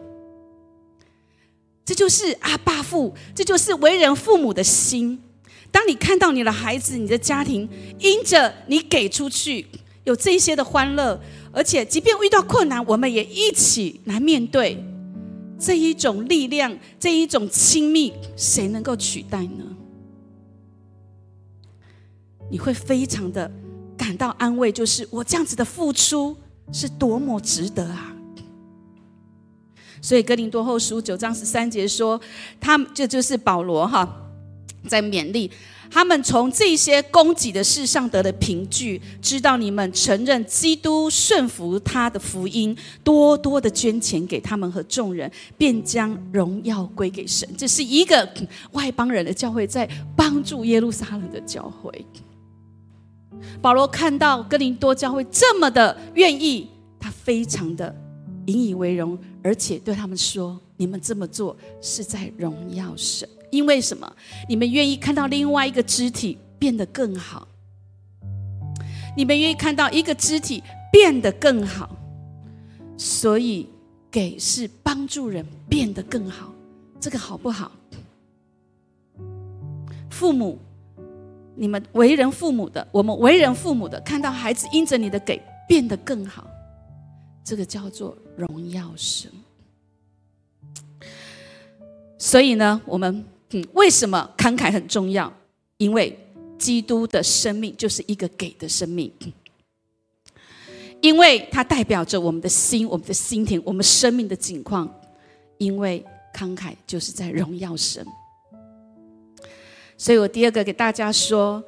[1.83, 5.21] 这就是阿爸父，这就是为人父母的心。
[5.71, 7.67] 当你看到你的孩子、你的家庭，
[7.99, 9.65] 因着你给出去，
[10.03, 11.19] 有这些的欢乐，
[11.51, 14.83] 而且即便遇到困难，我们也一起来面对
[15.57, 19.63] 这一种力量、这一种亲密，谁能够取代呢？
[22.49, 23.49] 你会非常的
[23.95, 26.35] 感到安慰，就是我这样子的付出
[26.73, 28.13] 是多么值得啊！
[30.01, 32.19] 所以哥林多后书九章十三节说，
[32.59, 34.30] 他们这就是保罗哈，
[34.87, 35.49] 在勉励
[35.89, 47.47] 他们从这些供给的事上得的凭据，知道你们承认基督顺服他的福音，多多的捐钱给他们和众人，便将荣耀归给神。
[47.57, 48.27] 这是一个
[48.71, 52.05] 外邦人的教会，在帮助耶路撒冷的教会。
[53.61, 57.93] 保罗看到哥林多教会这么的愿意，他非常的
[58.45, 64.11] 引以为荣，而且对他们说：“你们这么做是在荣耀神，因为什么？
[64.49, 67.47] 你们愿意看到另外一个肢体变得更好，
[69.15, 71.95] 你们愿意看到一个肢体变得更好，
[72.97, 73.69] 所以
[74.09, 76.51] 给是帮助人变得更好，
[76.99, 77.71] 这个好不好？
[80.09, 80.57] 父母。”
[81.53, 86.47] 你们为人父母的，我们为人父母的，看到孩子因着你的给变得更好，
[87.43, 89.29] 这个叫做荣耀神。
[92.21, 95.33] 所以呢，我们嗯，为什么慷慨很重要？
[95.77, 96.15] 因为
[96.59, 99.11] 基督的生命就是一个给的生命，
[101.01, 104.87] 因为它代表着我们的心、我们的心田、我们生命的景况。
[105.57, 108.05] 因为慷慨就是在荣耀神。
[109.97, 111.63] 所以我第二个给大家说，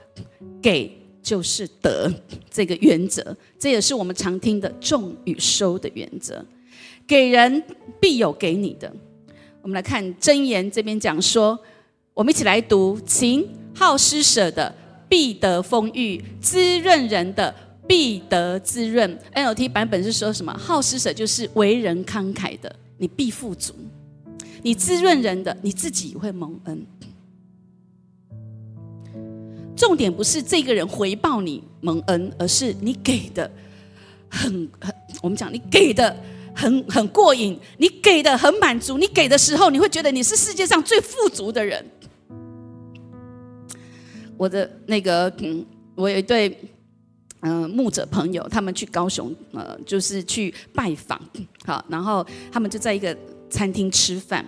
[0.61, 2.11] 给就是得
[2.51, 6.45] 这个原则，这也是我们常听的种与收的原则。
[7.07, 7.63] 给人
[7.99, 8.91] 必有给你的。
[9.63, 11.57] 我们来看真言这边讲说，
[12.13, 14.75] 我们一起来读：勤好施舍的
[15.07, 17.55] 必得丰裕，滋润人的
[17.87, 19.17] 必得滋润。
[19.33, 20.53] NLT 版本是说什么？
[20.57, 23.71] 好施舍就是为人慷慨的，你必富足；
[24.61, 26.85] 你滋润人的，你自己会蒙恩。
[29.77, 33.49] 重点不是这个人回报你蒙恩，而是你给的
[34.29, 36.13] 很很，我们讲你给的
[36.55, 41.85] 很很过瘾，你给的很满足，你给的时候你会觉得你是世界上最富足的人。
[44.37, 46.57] 我的那个嗯，我有一对
[47.41, 51.19] 嗯牧者朋友，他们去高雄呃，就是去拜访，
[51.65, 53.15] 好，然后他们就在一个
[53.49, 54.45] 餐厅吃饭，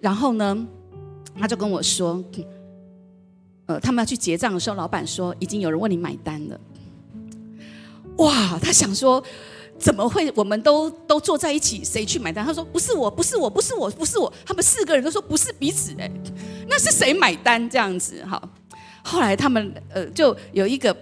[0.00, 0.66] 然后呢，
[1.38, 2.24] 他就跟我说。
[3.68, 6.60] 呃，他们要去结账的时候，老板说已经有人问你买单了。
[8.18, 9.20] 哇，他想说
[9.78, 10.32] 怎么会？
[10.34, 12.44] 我们都都坐在一起，谁去买单？
[12.44, 14.32] 他说不是我，不是我，不是我，不是我。
[14.44, 16.10] 他们四个人都说不是彼此，哎，
[16.68, 17.68] 那是谁买单？
[17.68, 18.42] 这样子哈。
[19.02, 20.96] 后来他们呃，就有一个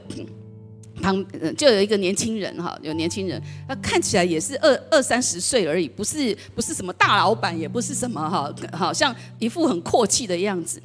[1.00, 1.24] 旁，
[1.56, 10.82] 就有一个年轻人哈，有年轻人，他看起来也是二二三十岁而已，不是不是什么大老板，也不是什么哈，好像一副很阔气的样子。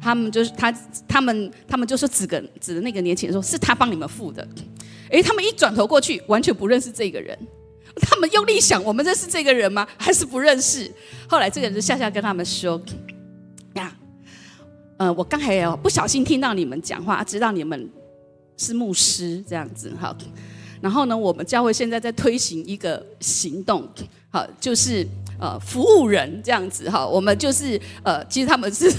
[0.00, 0.70] 他们就是他，
[1.08, 4.46] 他们他们就说指个指的那个年轻人说是他帮你们付的，
[5.14, 7.38] 哎，他们一转头过去，完全不认识这个人。
[8.00, 9.86] 他们用力想，我们认识这个人吗？
[9.96, 10.90] 还是不认识？
[11.28, 12.82] 后来这个人就笑笑跟他们说
[13.74, 13.96] ：“呀，
[14.96, 17.88] 呃，我刚才有不小心听到你们讲话，知道你们
[18.56, 20.16] 是牧师这样子，哈。
[20.80, 23.88] 然后呢，我们教会现在在推行一个行动，
[24.30, 25.06] 好，就是
[25.38, 28.92] 呃服务人这样子哈，我们就是呃，其实他们是。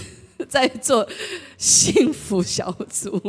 [0.47, 1.07] 在做
[1.57, 3.21] 幸福小组，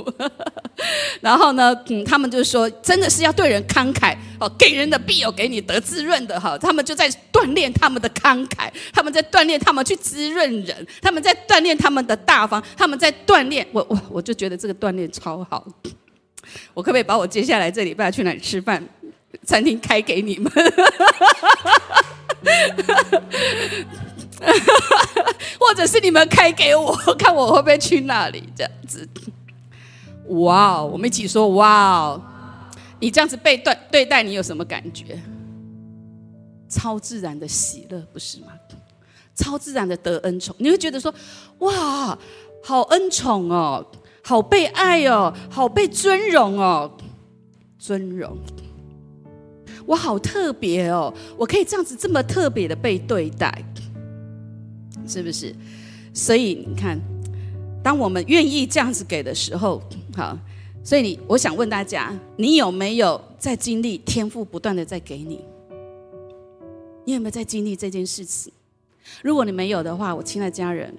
[1.21, 6.57] 然后呢，嗯，他们就说，真的是要对人慷慨哦，给人的必有给你得滋润的哈。
[6.59, 15.67] 他们就在锻炼他们的慷慨，他们在锻炼他们去滋润人，他们在锻炼他们的大方，他们在锻炼我我我就觉得这个锻炼超好。
[16.75, 18.83] 我可不可以把我接下来这礼拜去哪里吃饭，
[19.45, 20.53] 餐厅开给你们？
[25.59, 29.09] 或者是你们开给我， 看我会不会去那里这样子。
[30.29, 32.23] 哇哦，我们一起说哇哦！
[32.99, 35.21] 你这样子被对对待，你有什么感觉？
[36.69, 38.49] 超自然的喜乐，不是吗？
[39.37, 41.15] 超自然的得恩宠，你会觉得说
[41.59, 42.19] 哇，
[42.65, 43.87] 好恩宠哦，
[44.23, 46.91] 好被爱哦，好被尊荣哦，
[47.79, 48.37] 尊荣。
[49.87, 53.65] 我好特别哦，我可以这样子这么特别的被对待。
[55.07, 55.55] 是不是？
[56.13, 56.99] 所以你看，
[57.83, 59.83] 当我们愿意这样子给的时候，
[60.15, 60.39] 好，
[60.83, 65.45] 所以你，我想问大家，你有没有在经历天赋不断的在给你？
[67.05, 68.53] 你有没有在经历这件事情？
[69.23, 70.93] 如果你没有的话，我亲爱的家人，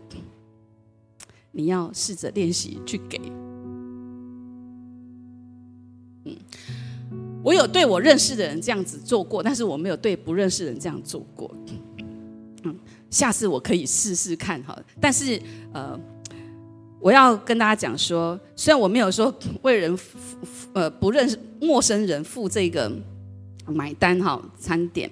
[1.52, 3.20] 你要试着练习去给。
[6.26, 6.38] 嗯，
[7.44, 11.54] 我有对我认识的人这样子做过，但是我没有对不认识的人这样做过。
[12.64, 12.76] 嗯
[13.10, 15.42] 下次我可以试试看哈，但是
[15.74, 15.98] 呃，
[17.00, 19.98] 我要跟大家讲说，虽然我没有说为人
[20.74, 22.92] 呃不认识陌生人付这个
[23.66, 25.10] 买单哈餐点，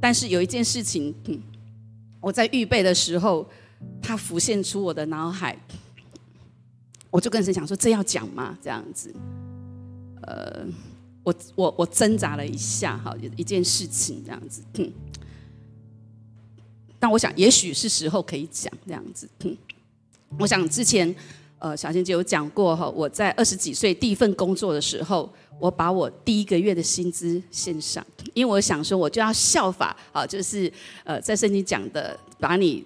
[0.00, 1.14] 但是有一件事情，
[2.20, 3.48] 我在预备的时候，
[4.02, 5.56] 它浮现出我的脑海，
[7.10, 8.58] 我就跟神讲说，这要讲吗？
[8.60, 9.14] 这样子，
[10.22, 10.66] 呃，
[11.22, 14.62] 我我我挣扎了一下哈，一件事情这样子。
[16.98, 19.28] 但我想，也许是时候可以讲这样子。
[20.38, 21.14] 我想之前，
[21.58, 30.70] 呃，小贤姐有讲过哈，我在二十几岁第一份工作的时候，我把我第一个月的薪资献上，因为我想说，我就要效法啊，就是
[31.04, 32.84] 呃，在圣经讲的，把你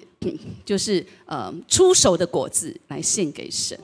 [0.65, 3.79] 就是呃出手的果子来献给神。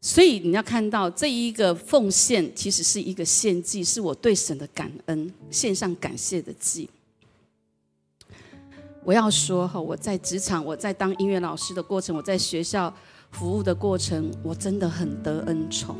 [0.00, 6.90] 所以你要看到这一个奉献，其实是一个献祭，是我对神的感恩，献上感谢的祭。
[9.04, 12.92] 我要说哈，我在职场，我在当音乐老师的过程，我在学校
[13.32, 15.96] 服务的过程，我真的很得恩宠。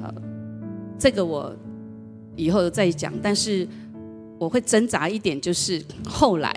[0.00, 0.12] 好，
[0.98, 1.54] 这个我
[2.34, 3.66] 以后再讲，但是
[4.40, 6.52] 我会挣扎一点，就是后来，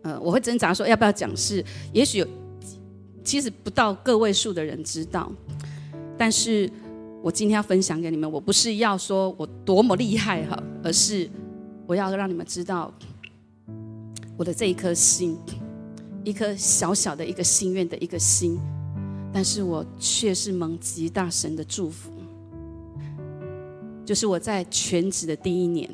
[0.00, 1.62] 呃，我会挣扎说要不要讲是，
[1.92, 2.24] 也许
[3.22, 5.30] 其实不到个位数的人知道，
[6.16, 6.70] 但是
[7.22, 11.28] 我今天要分享给你们，我不是要说我多么厉害哈，而是。
[11.90, 12.94] 我要让你们知道，
[14.36, 15.36] 我的这一颗心，
[16.22, 18.60] 一颗小小的一个心愿的一个心，
[19.32, 22.12] 但是我却是蒙极大神的祝福。
[24.04, 25.90] 就是我在全职的第一年，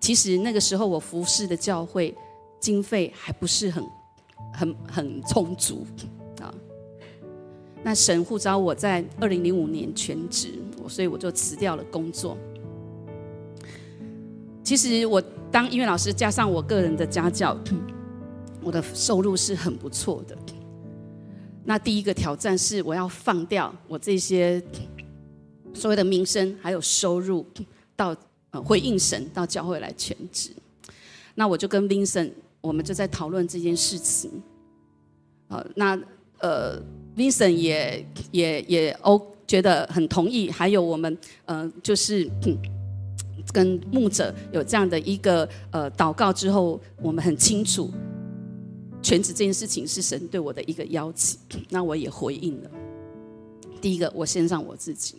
[0.00, 2.12] 其实那个时候我服侍的教会
[2.58, 3.84] 经费还不是很、
[4.52, 5.86] 很、很充足
[6.40, 6.52] 啊。
[7.84, 12.36] 那神呼召我在二零零五年全职，所以我就辞掉了工作。
[14.68, 15.18] 其实我
[15.50, 17.56] 当音乐老师，加上我个人的家教，
[18.60, 20.36] 我的收入是很不错的。
[21.64, 24.62] 那第一个挑战是，我要放掉我这些
[25.72, 27.46] 所谓的名声还有收入，
[27.96, 28.14] 到
[28.50, 30.50] 呃回应神，到教会来全职。
[31.34, 34.30] 那我就跟 Vincent，我们就在讨论这件事情。
[35.48, 35.98] 呃，那
[36.40, 36.78] 呃
[37.16, 42.30] ，Vincent 也也也 O 觉得很同意，还有我们呃就是。
[43.52, 47.90] 跟牧者有这样的一个呃祷告之后，我们很清楚
[49.02, 51.38] 全职这件事情是神对我的一个邀请，
[51.70, 52.70] 那我也回应了。
[53.80, 55.16] 第一个，我献上我自己；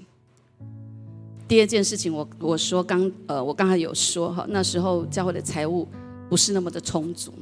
[1.47, 5.88] 第二件事情，我我说刚呃，我刚才有说哈，那时候教会的财务
[6.30, 7.34] 不是那么的充足，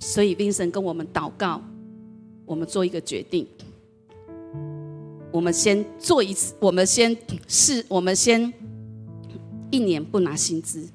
[0.00, 1.62] 所以 Vincent 跟我们祷告，
[2.44, 3.46] 我们做一个决定，
[5.30, 7.16] 我们先做一次，我们先
[7.46, 8.52] 试，我们先。
[9.70, 10.88] 一年不拿薪资，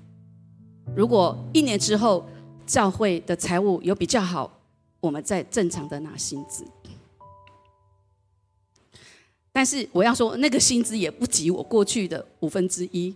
[0.96, 2.26] 如果一年之后
[2.66, 4.52] 教会的财务有比较好，
[5.00, 6.66] 我们再正常的拿薪资。
[9.52, 13.16] 但是我要说，那个薪资也不及我过去的五分之一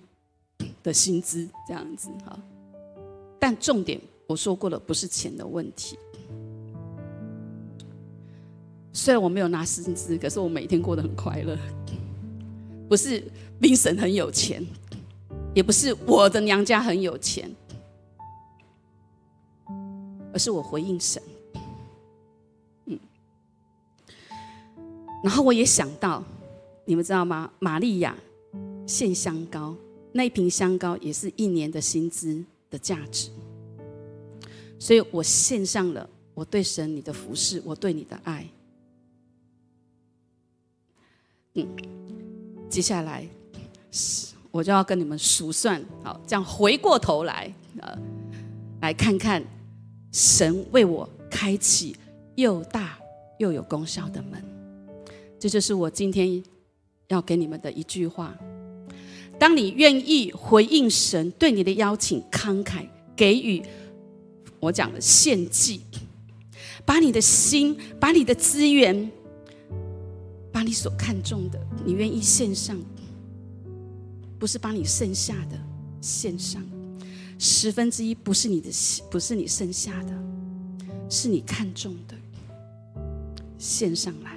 [0.84, 2.40] 的薪资这样子哈。
[3.40, 5.98] 但重点我说过了，不是钱的问题。
[8.94, 11.58] 虽然我没有拿薪资，可是我每天过得很快乐。
[12.88, 13.24] 不是
[13.60, 14.66] 冰神很有钱。
[15.58, 17.50] 也不是我的娘家很有钱，
[20.32, 21.20] 而是我回应神。
[22.86, 23.00] 嗯，
[25.24, 26.24] 然后我也想到，
[26.86, 27.52] 你们知道吗？
[27.58, 28.16] 玛利亚
[28.86, 29.76] 献香膏，
[30.12, 33.32] 那一瓶香膏也是一年的薪资的价值，
[34.78, 38.48] 所以我献上了我对神你的服侍，我对你的爱。
[41.56, 41.68] 嗯，
[42.70, 43.28] 接下来
[43.90, 47.96] 是我就要跟你们数算，好，这样回过头来，呃，
[48.82, 49.44] 来看看
[50.12, 51.96] 神为我开启
[52.34, 52.98] 又大
[53.38, 54.44] 又有功效的门，
[55.38, 56.44] 这就是我今天
[57.10, 58.36] 要给你们的一句话：
[59.38, 62.84] 当你愿意回应神对你的邀请，慷慨
[63.16, 63.62] 给予，
[64.60, 65.82] 我讲的献祭，
[66.84, 69.12] 把你的心，把你的资源。
[70.52, 72.76] 把你所看重的，你愿意献上，
[74.40, 75.58] 不是把你剩下的
[76.02, 76.62] 献上，
[77.40, 78.70] 十分之一不是你的，
[79.10, 80.14] 不是你剩下的，
[81.10, 82.16] 是你看中的，
[83.58, 84.32] 献上来。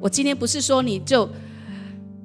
[0.00, 1.28] 我今天不是说你就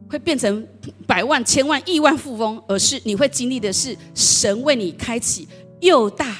[0.09, 0.67] 会变成
[1.07, 5.47] 百万、千万、亿万富翁，而是你会经历的是神为你开启
[5.79, 6.37] 又大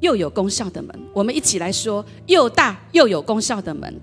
[0.00, 1.00] 又有功效的门。
[1.12, 4.00] 我们一起来说，又大又有功效的门。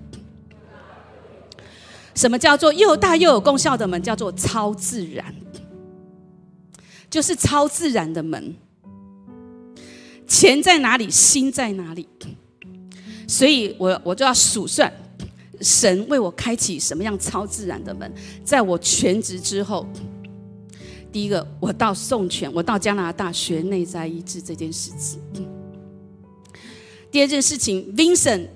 [2.16, 4.02] 什么叫做又大又有功效的门？
[4.02, 5.34] 叫做超自然，
[7.10, 8.56] 就是超自然的门。
[10.26, 12.08] 钱在哪里，心在哪里。
[13.28, 14.90] 所以我我就要数算，
[15.60, 18.10] 神为我开启什么样超自然的门。
[18.42, 19.86] 在我全职之后，
[21.12, 25.20] 第一个，我到宋泉，我到加拿大学内在医治这件事情。
[27.10, 28.48] 第二件事情，Vincent。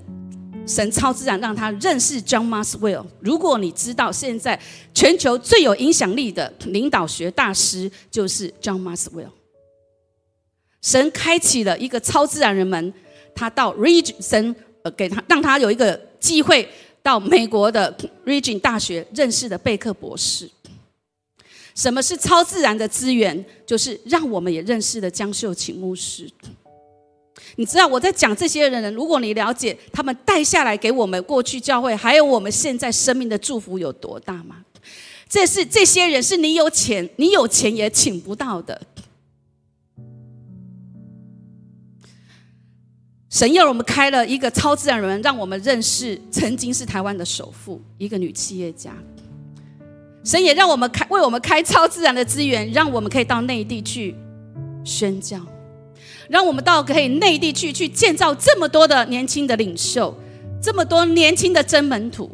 [0.71, 3.05] 神超自然让他认识 John Maxwell。
[3.19, 4.59] 如果你知道现在
[4.95, 9.31] 全球最有影响力的领导学大师就是 John Maxwell，
[10.81, 12.95] 神开启了一个超自然人门，
[13.35, 16.69] 他到 Region 神呃给他让他有一个机会
[17.03, 17.93] 到美国的
[18.25, 20.49] Region 大学认识的贝克博士。
[21.75, 23.45] 什么是超自然的资源？
[23.67, 26.31] 就是让我们也认识了江秀琴牧师。
[27.57, 34.65] 你知道我在讲这些人，如果你了解他们带下来给我们过去教会，还有我们现在生命的祝福有多大吗？
[35.29, 38.81] 这是这些人是你有钱，你有钱也请不到的。
[43.29, 48.93] 神要我们开了一个超自然人，让我们认识曾经是台湾的首富，一个女企业家。
[50.25, 54.17] 神也让我们开为我们开超自然的资源，让我们可以到内地去
[54.85, 55.41] 宣教。
[56.31, 60.17] 让我们到可以内地去，去建造这么多的年轻的领袖，
[60.63, 62.31] 这么多年轻的真门徒。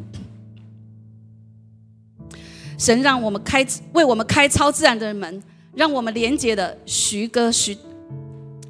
[2.77, 5.41] 神让我们开为我们开超自然的门，
[5.73, 7.75] 让我们连接的徐哥徐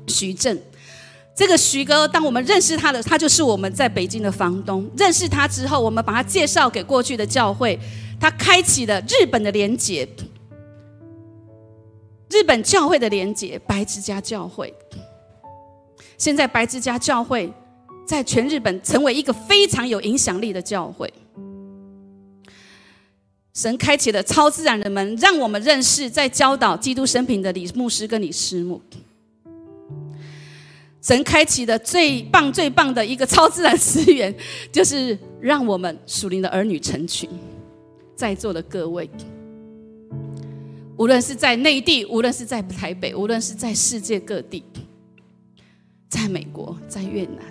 [0.08, 0.58] 徐正，
[1.36, 4.90] 这个徐哥，当我们认识他的，他就是我们在北京的房东。
[4.96, 7.78] 认识他之后，我们把他介绍给过去的教会，
[8.18, 10.08] 他开启了日本的连接，
[12.30, 14.74] 日本教会的连接，白之家教会。
[16.18, 17.52] 现在白之家教会
[18.06, 21.12] 在全日本成为一个非常有影响力的教会。
[23.54, 28.82] 神开启了超自然的门，让我们认识在教导基督生平的李牧师跟李师母。
[31.02, 34.34] 神开启的最棒、最棒的一个超自然资源，
[34.72, 37.30] 就是让我们属灵的儿女成群。
[38.16, 39.10] 在座的各位，
[40.98, 44.64] 无论是在内地，无论是在台北，无论是在世界各地。
[46.08, 47.44] 在美国，在越南，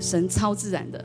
[0.00, 1.04] 神超自然的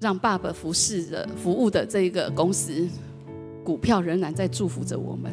[0.00, 2.88] 让爸爸服侍的服务的这个公司
[3.64, 5.32] 股票仍然在祝福着我们。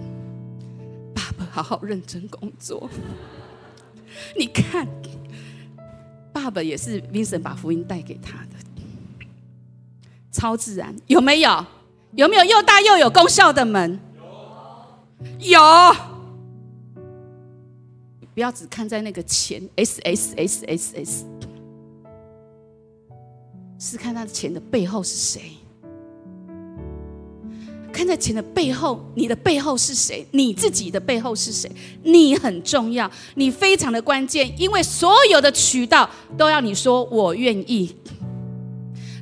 [1.13, 2.89] 爸爸好好认真工作，
[4.37, 4.87] 你看，
[6.31, 8.55] 爸爸也是 Vincent 把福音带给他的，
[10.31, 11.65] 超自然有没有？
[12.13, 13.99] 有没有又大又有功效的门？
[15.39, 15.59] 有。
[18.33, 21.25] 不要只看在那个钱，S S S S S，
[23.77, 25.41] 是看他的钱的背后是谁？
[27.91, 30.25] 看在钱的背后，你的背后是谁？
[30.31, 31.69] 你自己的背后是谁？
[32.03, 37.93] 你很重要，你非常的关键，因为所有的渠道都要你说我愿意，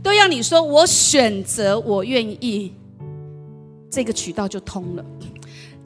[0.04, 2.72] 都要你说我选择我愿意，
[3.90, 5.04] 这个渠道就通了。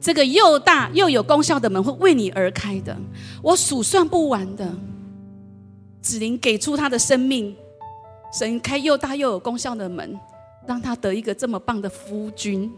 [0.04, 2.94] 这个又大又有功效的门会为你而开的，
[3.42, 4.70] 我数算不完的。
[6.02, 7.56] 子林给出他的生命，
[8.30, 10.20] 神开又大又有功效的门，
[10.66, 12.70] 让他得一个这么棒的夫君，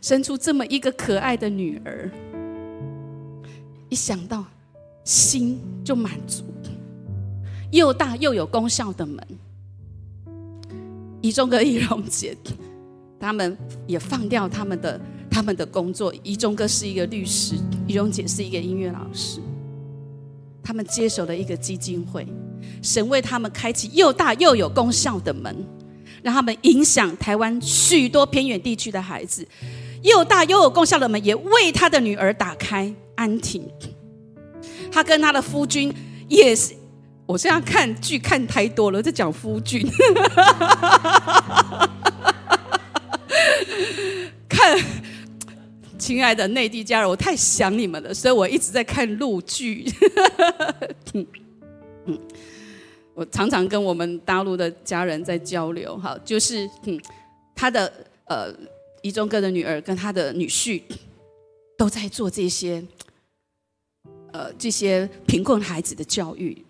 [0.00, 2.10] 生出这么一个可爱的女儿。
[3.90, 4.42] 一想到，
[5.04, 6.42] 心就满足。
[7.70, 9.22] 又大又有功效的门，
[11.20, 12.34] 宜中哥、宜荣姐，
[13.20, 13.54] 他们
[13.86, 14.98] 也放掉他们的
[15.30, 16.14] 他们的工作。
[16.22, 17.54] 宜中哥是一个律师，
[17.86, 19.40] 宜荣姐是一个音乐老师，
[20.62, 22.26] 他们接手了一个基金会，
[22.82, 25.56] 神为他们开启又大又有功效的门，
[26.22, 29.46] 让他们影响台湾许多偏远地区的孩子。
[30.02, 33.68] 又大又有功效的门，也为他的女儿打开安婷。
[34.92, 35.92] 他跟他的夫君
[36.28, 36.74] 也是，
[37.26, 39.84] 我现在看剧看太多了，在讲夫君。
[44.48, 44.78] 看，
[45.98, 49.84] 亲爱的内地家人，我太想你们了，所以我一直在看陆剧。
[52.06, 52.18] 嗯，
[53.14, 57.00] 我常常跟我们大陆的家人在交流，哈，就是嗯，
[57.54, 57.92] 他的
[58.26, 58.54] 呃，
[59.02, 60.82] 一中哥的女儿跟他的女婿
[61.76, 62.84] 都在做这些。
[64.32, 66.62] 呃，这些贫困孩子的教育，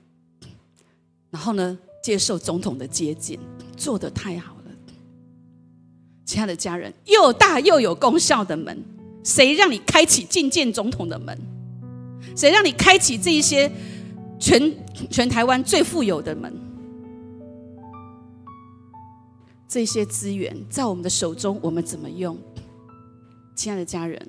[1.30, 3.36] 然后呢，接受总统的接见，
[3.76, 4.70] 做的太好了。
[6.24, 8.80] 亲爱的家人，又大又有功效的门，
[9.26, 11.36] 谁让你开启觐见总统的门？
[12.36, 13.68] 谁让你开启这一些
[14.38, 14.72] 全
[15.10, 16.54] 全台湾最富有的门？
[19.66, 22.38] 这些资源在我们的手中，我们怎么用？
[23.56, 24.24] 亲爱的家人，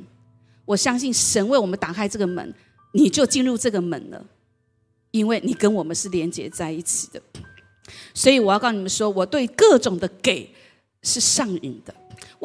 [0.65, 2.51] 我相信神为我们打开这个门。
[2.93, 4.25] 你就进入这个门了，
[5.11, 7.21] 因为你跟我们是连接在一起的，
[8.15, 10.49] 所以我要告诉你们说，我对各种的给
[11.03, 11.93] 是上瘾的，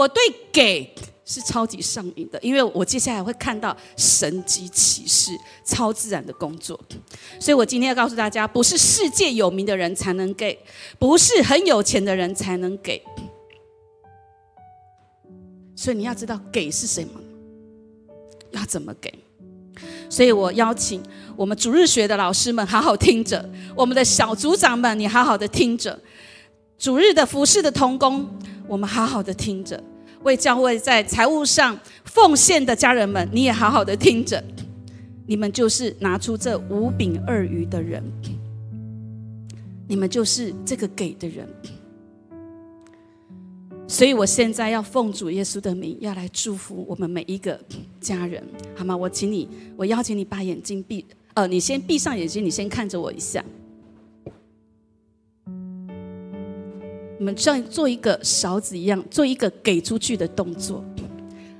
[0.02, 0.20] 我对
[0.52, 0.92] 给
[1.24, 5.30] 是超级上瘾的，因为我接下来会看到神级启示、
[5.64, 6.78] 超自然的工作，
[7.38, 10.58] 所以我今天要告诉大家，不是世界有名的人才能给，
[10.98, 13.00] 不是很有钱的人才能给，
[15.76, 17.20] 所以你要知道给是什么，
[18.50, 19.12] 要怎么给。
[20.10, 21.00] 所以我邀请
[21.36, 25.96] 我们主日学的老师们好好听着，我们的小组长们，你好好的听着，
[26.76, 28.28] 主日的服饰的童工，
[28.66, 29.82] 我们好好的听着，
[30.24, 34.42] 为教会在财务上奉献的家人们，你也好好的听着，
[35.26, 38.02] 你们就是拿出这五饼二鱼的人，
[39.88, 41.48] 你们就是这个给的人。
[43.88, 47.60] 所以，我现在要奉主耶稣的名，要来祝福我们每一个
[48.00, 48.42] 家人，
[48.74, 48.96] 好吗？
[48.96, 49.46] 我请你，
[49.76, 51.04] 我邀请你把眼睛闭，
[51.34, 53.44] 呃，你先闭上眼睛，你先看着我一下。
[57.22, 60.84] 你们像做一个勺子一样，做一个给出去的动作，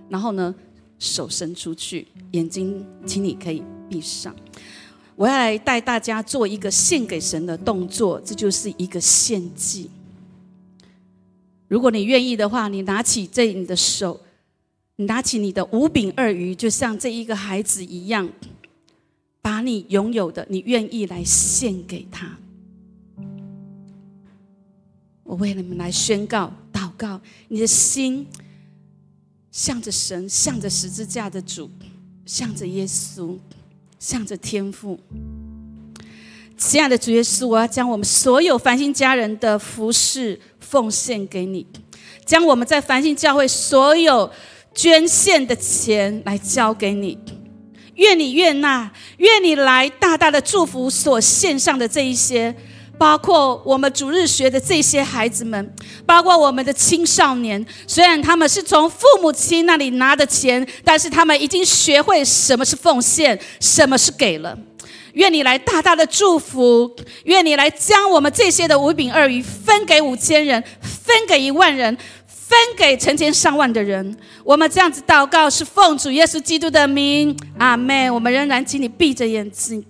[0.08, 0.52] 然后呢，
[0.98, 4.34] 手伸出去，眼睛，请你可以闭上。
[5.14, 9.88] 我要来带大家做一个献给神的动作，这就是一个献祭。
[11.68, 14.20] 如果你愿意的话，你拿起这你的手，
[14.96, 18.28] 你拿起你的五饼二鱼，就像这一个孩子一样，
[19.40, 22.36] 把你拥有的，你愿意来献给他。
[25.32, 27.18] 我为你们来宣告、祷告，
[27.48, 28.26] 你的心
[29.50, 31.70] 向着神，向着十字架的主，
[32.26, 33.38] 向着耶稣，
[33.98, 35.00] 向着天父。
[36.58, 40.38] 亲爱的主耶稣，我要将我们所有繁星家人的服饰。
[40.60, 41.66] 奉献给你，
[42.26, 44.30] 将我们在繁星教会所有
[44.74, 47.18] 捐献的钱来交给你，
[47.94, 52.54] 愿你悦纳，愿你来大大的祝福所献上的这一些，
[52.98, 55.74] 包括我们主日学的这些孩子们，
[56.06, 57.64] 包括我们的青少年。
[57.86, 64.56] 虽然他们是从父母亲那里拿的钱，但是他们已经学会什么是奉献，什么是给了。
[65.14, 66.90] 愿你来大大的祝福，
[67.24, 71.94] 愿你来将我们这些的五饼二鱼分给五千人，分给一万人，
[72.26, 74.16] 分给成千上万的人。
[74.42, 78.14] 我们这样子祷告，是奉主耶稣基督的名，阿门。
[78.14, 79.84] 我们仍然请你闭着眼睛，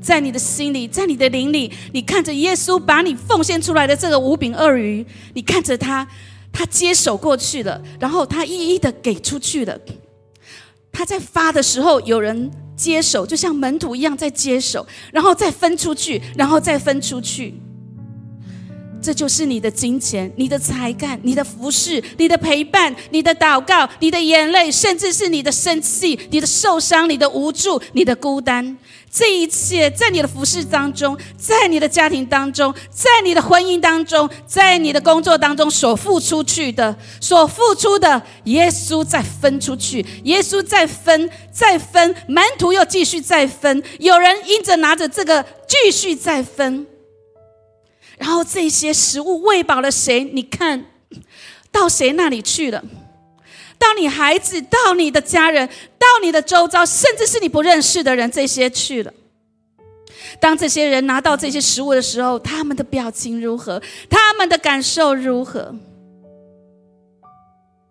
[0.00, 6.06] 在你的心里，在你的灵里，你看着耶稣把你奉献出来的这个五饼二鱼，你看着他，
[6.52, 9.78] 他接手过去了，然后他一一的给出去了。
[10.92, 12.50] 他在发的时候，有人。
[12.80, 17.52] 接手就像门徒一样在接手，然后再分出去，然后再分出去。
[19.02, 28.78] 这就是你的金钱、你的才干、你的服饰、你的陪伴、你的祷告、你的眼泪，甚至是你的生气、你的受伤、你的无助、你的孤单。
[29.12, 46.86] 这一切在你的服饰当中，在你的家庭当中，在你的婚姻当中，在你的工作当中所付出去的，所付出的，耶稣再分出去，耶稣再分，再分，门徒又继续再分，有人因着拿着这个继续再分，
[48.16, 50.22] 然后这些食物喂饱了谁？
[50.32, 50.86] 你看
[51.72, 52.84] 到谁那里去了？
[53.80, 55.66] 到你孩子，到你的家人，
[55.98, 59.12] 到你的周遭，甚至是你不认识的人，这些去了。
[60.38, 63.82] 当这些人拿到这些食物的时候，他们的表情如何？
[64.08, 65.74] 他们的感受如何？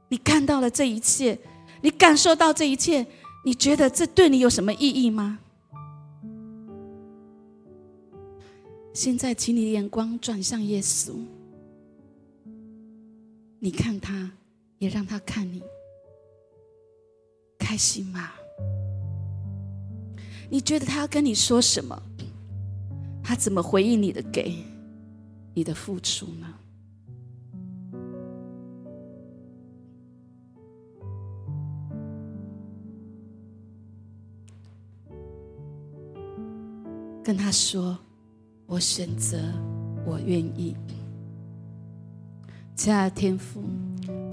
[0.09, 1.37] 你看到了这一切，
[1.81, 3.05] 你感受到这一切，
[3.43, 5.39] 你觉得这对你有什么意义吗？
[8.93, 11.13] 现在，请你眼光转向耶稣，
[13.59, 14.31] 你看他，
[14.77, 15.61] 也让他看你，
[17.69, 18.31] 开心吗？
[20.49, 22.01] 你觉得他要跟你说什么？
[23.23, 24.55] 他怎么回应你的给，
[25.53, 26.47] 你的付出呢？
[37.23, 37.95] 跟他说
[38.65, 39.37] ：“我选择，
[40.07, 40.75] 我愿意。”
[42.75, 43.61] 亲爱的天父，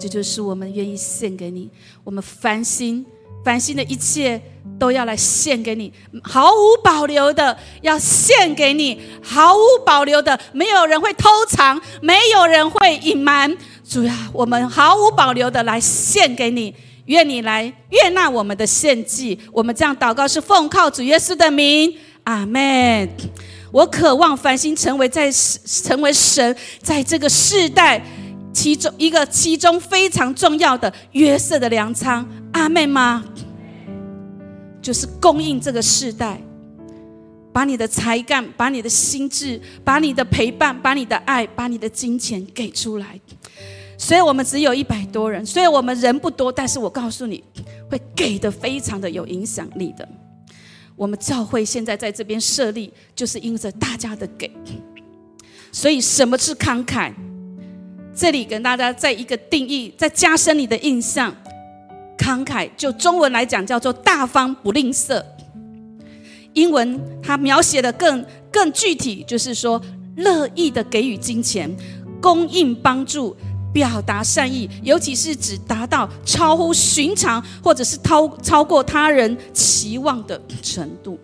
[0.00, 1.70] 这就是我们愿意献给你，
[2.02, 3.04] 我们烦心、
[3.46, 4.42] 烦心的一切。
[4.78, 5.90] 都要来献给你，
[6.22, 13.56] 毫无保留的要献给你，毫无保留的，没有人会偷藏，没有人会隐瞒。
[13.88, 16.74] 主要我们毫无保留的来献给你，
[17.06, 19.38] 愿你来悦纳我们的献祭。
[19.50, 23.08] 我们这样祷告是奉靠主耶稣的名，阿门。
[23.72, 28.04] 我渴望繁星成为在成为神在这个世代
[28.56, 33.22] 其中一个其中非常重要的约瑟的粮仓，阿妹吗？
[34.80, 36.40] 就是供应这个世代，
[37.52, 43.20] 把你的才干、把你的心智、把你的陪伴、把你的爱、把你的金钱给出来。
[43.98, 47.44] 所以我们只有一百多人，所以我们人不多，但是我告诉你，
[47.90, 50.08] 会给的非常的有影响力的。
[50.96, 54.50] 我们教会现在在这边设立，就是因着大家的给。
[55.70, 57.12] 所以什么是慷慨？
[58.16, 61.36] 这里跟大家在一个定义，再加深你的印象。
[62.16, 65.22] 慷慨，就中文来讲叫做大方不吝啬。
[66.54, 69.80] 英文它描写的更更具体，就是说
[70.16, 71.70] 乐意的给予金钱，
[72.18, 73.36] 供应帮助，
[73.70, 81.18] 表达善意，尤其是指达到超乎寻常或者是超超过他人期望的程度。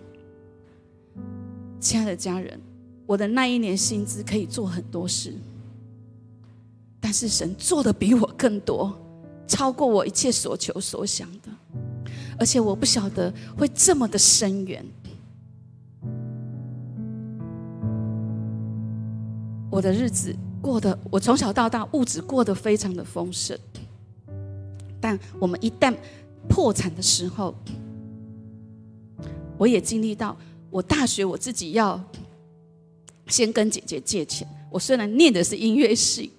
[1.80, 2.60] 亲爱的家人，
[3.06, 5.32] 我的那一年薪资可以做很多事，
[7.02, 8.96] 但是神做的比我更多。
[9.44, 11.50] 超过我一切所求所想的，
[12.38, 14.82] 而且我不晓得会这么的深远。
[19.68, 23.58] 我的日子过得，我从小到大物质过得非常的丰盛，
[24.98, 25.94] 但我们一旦
[26.48, 27.54] 破产的时候，
[29.58, 30.34] 我也经历到，
[30.70, 32.02] 我大学我自己要
[33.26, 34.48] 先跟姐姐借钱。
[34.70, 36.32] 我虽然念的是音乐系。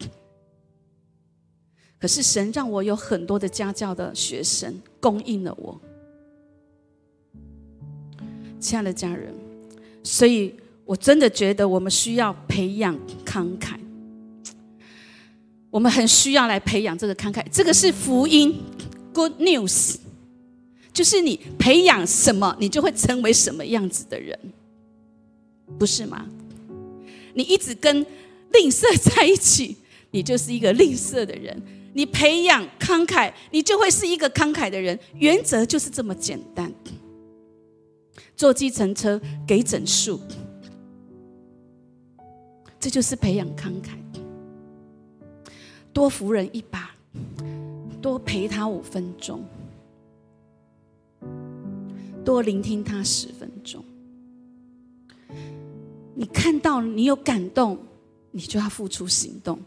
[2.03, 5.79] 可是神让我有很多的家教的学生供应了我，
[8.59, 9.33] 亲爱的家人，
[10.03, 12.93] 所以我真的觉得我们需要培养
[13.25, 13.77] 慷慨，
[15.69, 17.41] 我们很需要来培养这个慷慨。
[17.49, 18.53] 这个是福音
[19.13, 19.95] ，Good News，
[20.91, 24.37] 就是你培养什么，你就会成为什么样子的人，
[25.79, 26.27] 不是吗？
[27.33, 28.05] 你一直跟
[28.51, 29.77] 吝啬在一起，
[30.11, 31.63] 你就是一个吝啬的人。
[31.93, 34.97] 你培养慷慨，你就会是一个慷慨的人。
[35.15, 36.73] 原则就是这么简单。
[38.35, 40.19] 坐计程车给整数，
[42.79, 43.91] 这就是培养慷慨。
[45.93, 46.89] 多扶人一把，
[48.01, 49.45] 多陪他五分钟，
[52.25, 53.85] 多聆听他十分钟。
[56.15, 57.77] 你看到你有感动，
[58.31, 59.59] 你就要付出行动。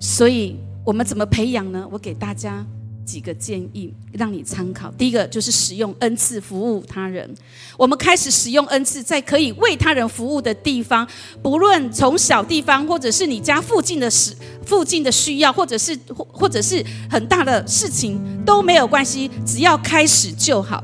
[0.00, 0.56] 所以。
[0.82, 1.86] 我们怎么培养呢？
[1.92, 2.66] 我给大家
[3.04, 4.90] 几个建议，让你参考。
[4.92, 7.32] 第一个就是使用恩赐服务他人。
[7.76, 11.06] 我们开始使用恩赐，在可以为他人服务的地方，
[11.42, 14.34] 不论从小地方，或者是你家附近的事、
[14.64, 20.82] 附近的需要，或者是或 或者是很大的事情都没有关系，只要开始就好。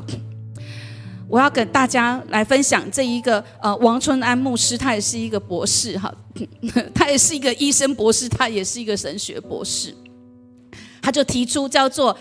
[1.29, 6.13] 我要跟大家来分享这一个呃，王春安牧师，他也是一个博士哈，
[6.95, 9.93] 他也是一个医生博士，他也是一个神学博士，
[11.03, 12.17] 他就提出叫做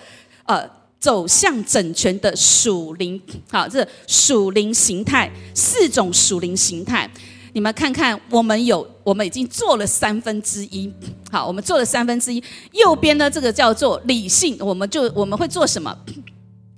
[0.45, 0.67] 呃
[0.99, 7.07] 走向整全的属灵，好，这属灵形态四种属灵形态，
[7.53, 10.91] 你们看看，我们有我们已经做了三分之一，
[11.31, 15.95] 好，我们做了三分之一，右边呢这个叫做理性，我们就我们会做什么？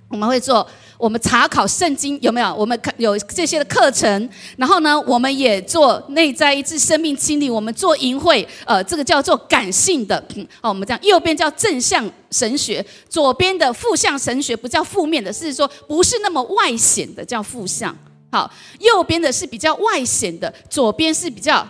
[0.10, 0.68] 我们会做。
[0.98, 2.54] 我们查考圣经有没有？
[2.56, 10.24] 我们有这些的课程，然后呢，我们也做内在一致生命清理，我们做淫会，呃，这个叫做感性的，
[10.60, 17.96] 好，我们这样右边叫正向神学，左边的负向神学不叫负面的，是说不是那么外显的叫负向，
[18.32, 21.68] 好，右边的是比较外显的，左边是比较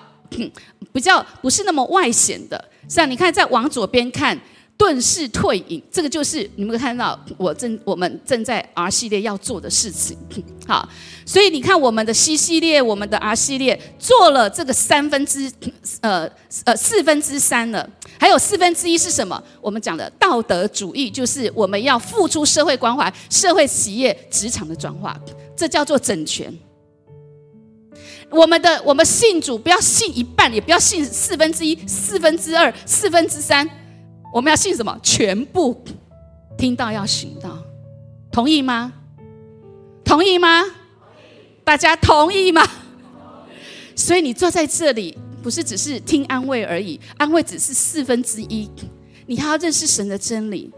[0.93, 4.39] 比较不是那么外显的，像你看再往左边看。
[4.77, 10.15] 遁世退隐，这个就是你们看到我正我们正在 R 系列要做的事情。
[10.67, 10.87] 好，
[11.25, 15.51] 所以你看我们的 C 系列，我们的 R 系列做了这个三分之
[16.01, 16.29] 呃
[16.65, 19.41] 呃四分之三了，还有四分之一是什么？
[19.61, 25.19] 我们讲的道德主义，就是我们要付出社会关怀、社会企业、职场的转化，
[25.55, 26.53] 这叫做整全。
[28.29, 33.67] 我们的我们信主，不要信一半，也不要信四分之一、四分之二、四分之三。
[34.33, 34.97] 我们要信什么？
[35.01, 35.83] 全部
[36.57, 37.57] 听到要行到，
[38.31, 38.93] 同意吗？
[40.03, 40.63] 同意吗？
[41.63, 42.65] 大家同意吗？
[43.95, 48.69] 所以你坐在这里，不是只是听安慰而已，安慰只是四分之一。
[49.25, 50.71] 你还要认识神的真理，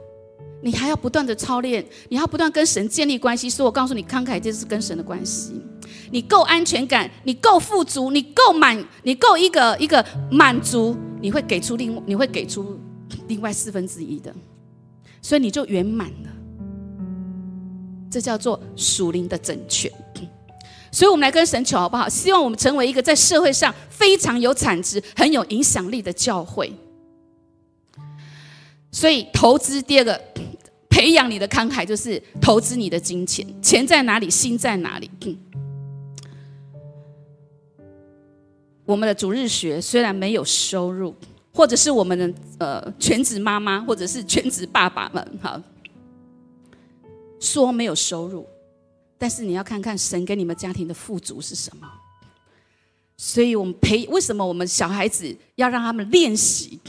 [0.62, 3.50] 你还要不断的操练，你要不断跟神建立关系。
[3.50, 5.62] 所以我告诉你，慷慨就是跟神的关系。
[6.12, 12.80] 你够安全感，你够富足，你够满，你够一个一个满足，你会给出另，你会给出。
[13.28, 14.34] 另外四分之一的，
[15.22, 16.30] 所以你就圆满了。
[18.12, 19.92] 这叫做属灵的整全。
[20.92, 22.10] 所以我们来跟神求好不好？
[22.10, 26.74] 希望我们成为一个在社会上非常有产值、很有影响力的教会。
[28.92, 30.20] 所以投资第二个，
[30.90, 33.46] 培养你的慷慨，就是投资你的金钱。
[33.62, 35.12] 钱在哪里，心在哪里。
[38.86, 41.14] 我们的主日学虽然没有收入。
[41.54, 45.62] 或者是我们的呃全职妈妈，或者是全职爸爸们，哈，
[47.40, 48.48] 说没有收入，
[49.18, 51.92] 但是你要看看神给你们家庭的富足是什么。
[53.18, 56.80] 所以我们培为什么我们小孩子要让他们练习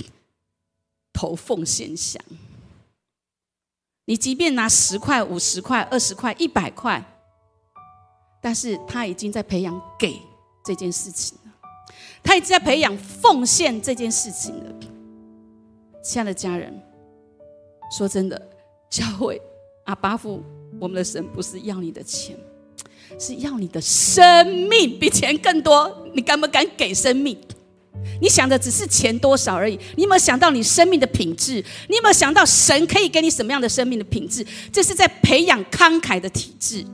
[1.12, 2.22] 投奉献箱？
[4.04, 7.04] 你即便拿十块、五十块、二十块、一百块，
[8.40, 10.20] 但是他已经在培养给
[10.64, 11.36] 这件事情。
[12.22, 14.74] 他一直在培养奉献这件事情的，
[16.02, 16.72] 亲爱的家人，
[17.96, 18.40] 说真的，
[18.88, 19.40] 教会
[19.84, 20.42] 阿巴夫，
[20.78, 22.36] 我们的神不是要你的钱，
[23.18, 26.06] 是要你的生命，比钱更多。
[26.14, 27.36] 你敢不敢给生命？
[28.20, 31.54] 你想的只是钱多少而已，你有没有想到你生命的品质？
[31.88, 34.46] 你有没有想到神可以给你什么样的生命的品质？
[34.72, 36.84] 这是在培养慷慨的体质、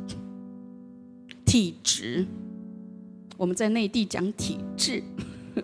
[1.44, 2.26] 体质。
[3.36, 5.02] 我们在内地讲体制，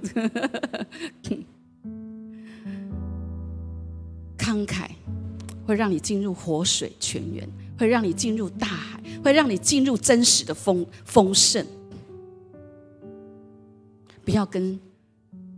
[4.36, 4.90] 慷慨
[5.66, 7.48] 会让你进入活水泉源，
[7.78, 11.64] 会让你进入大海，会让你进入真实的丰丰盛。
[14.24, 14.78] 不要跟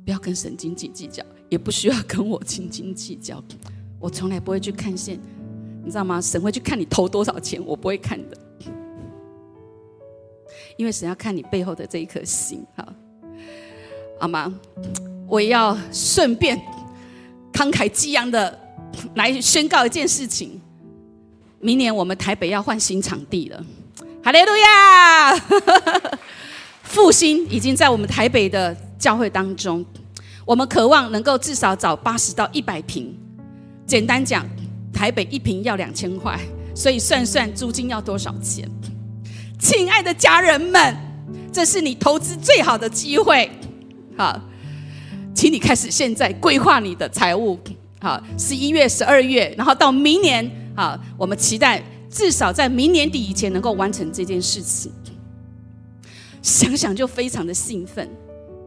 [0.05, 3.43] 不要跟神经济计较，也不需要跟我斤斤计较。
[3.99, 5.19] 我从来不会去看线，
[5.83, 6.21] 你知道吗？
[6.21, 8.39] 神会去看你投多少钱，我不会看的。
[10.77, 12.89] 因为神要看你背后的这一颗心，好，
[14.21, 14.53] 好吗？
[15.27, 16.61] 我要顺便
[17.53, 18.59] 慷慨激昂的
[19.15, 20.61] 来宣告一件事情：
[21.61, 23.65] 明年我们台北要换新场地了，
[24.23, 25.37] 哈利路亚！
[26.83, 29.85] 复兴已经在我们台北的教会当中，
[30.45, 33.17] 我们渴望能够至少找八十到一百平。
[33.87, 34.47] 简单讲，
[34.93, 36.39] 台北一平要两千块，
[36.75, 38.69] 所以算算租金要多少钱？
[39.59, 40.97] 亲爱的家人们，
[41.53, 43.51] 这是你投资最好的机会。
[44.17, 44.41] 好，
[45.35, 47.59] 请你开始现在规划你的财务。
[48.01, 54.93] 好，十一月、十二月，然后到明年，好，我们期待至少在明年底以前能够完成这件事情。
[56.43, 58.09] 想想就非常的兴奋，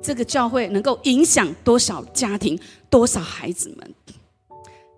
[0.01, 2.59] 这个教会能够影响多少家庭、
[2.89, 3.93] 多少孩子们，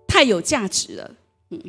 [0.06, 1.10] 太有价值了。
[1.50, 1.60] 嗯。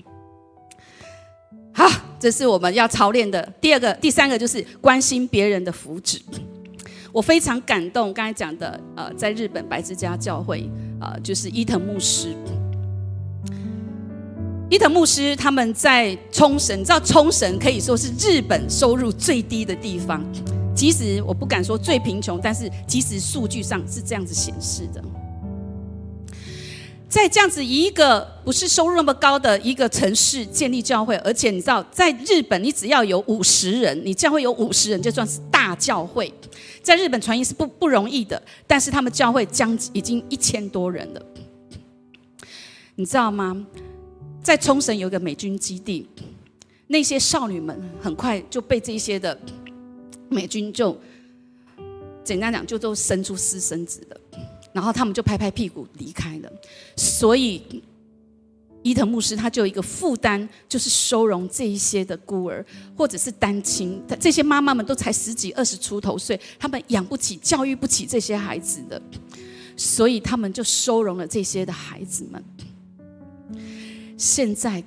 [1.73, 3.41] 好，这是我们要操练的。
[3.61, 6.19] 第二个、第三个就是关心别人的福祉。
[7.11, 10.69] 我非常感动，刚才讲的，呃，在日本白之家教会，
[10.99, 12.35] 啊，就是伊藤牧师。
[14.69, 20.23] 伊藤牧师他们在冲绳，你知道冲绳可以说是日本收入最低的地方，
[20.73, 25.03] 即使我不敢说最贫穷，但是即使数据上是这样子显示的。
[27.11, 36.33] 在这样子一个不是收入那么高的一个城市建立教会，而且你知道，在日本你只要有五十人，你教会有五十人就算是大教会。
[36.81, 41.21] 在日本传音是不不容易的，但是他们教会将已经一千多人了。
[42.95, 43.67] 你知道吗？
[44.41, 46.07] 在冲绳有一个美军基地，
[46.87, 49.37] 那些少女们很快就被这些的
[50.29, 50.97] 美军就
[52.23, 54.21] 简单讲就都生出私生子了，
[54.73, 56.51] 然后他们就拍拍屁股离开了。
[56.95, 57.83] 所以
[58.83, 62.65] 伊藤牧师他就有一个负担，就是收容这一些的孤儿
[62.97, 69.01] 或者是单亲，这些妈妈们都才十几二十出头岁，他们养不起、教育不起这些孩子的，
[69.77, 72.43] 所以他们就收容了这些的孩子们。
[74.17, 74.83] 现在。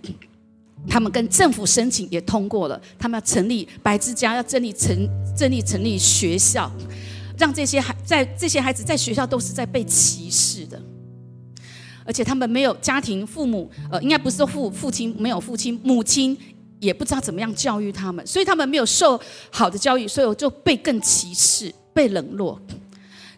[0.86, 4.94] 他们跟政府申请也通过了，他们要成立白之家，要成立成
[5.34, 6.70] 成立成立学校，
[7.38, 10.80] 让这些孩在这些孩子在学校都是在被歧视的，
[12.04, 16.36] 而且他们没有家庭，父母呃，应该不是父父亲没有父亲，母亲
[16.80, 19.20] 也不知道怎么样教育他们，所以他们没有受
[19.50, 22.60] 好的教育，所以就被更歧视，被冷落，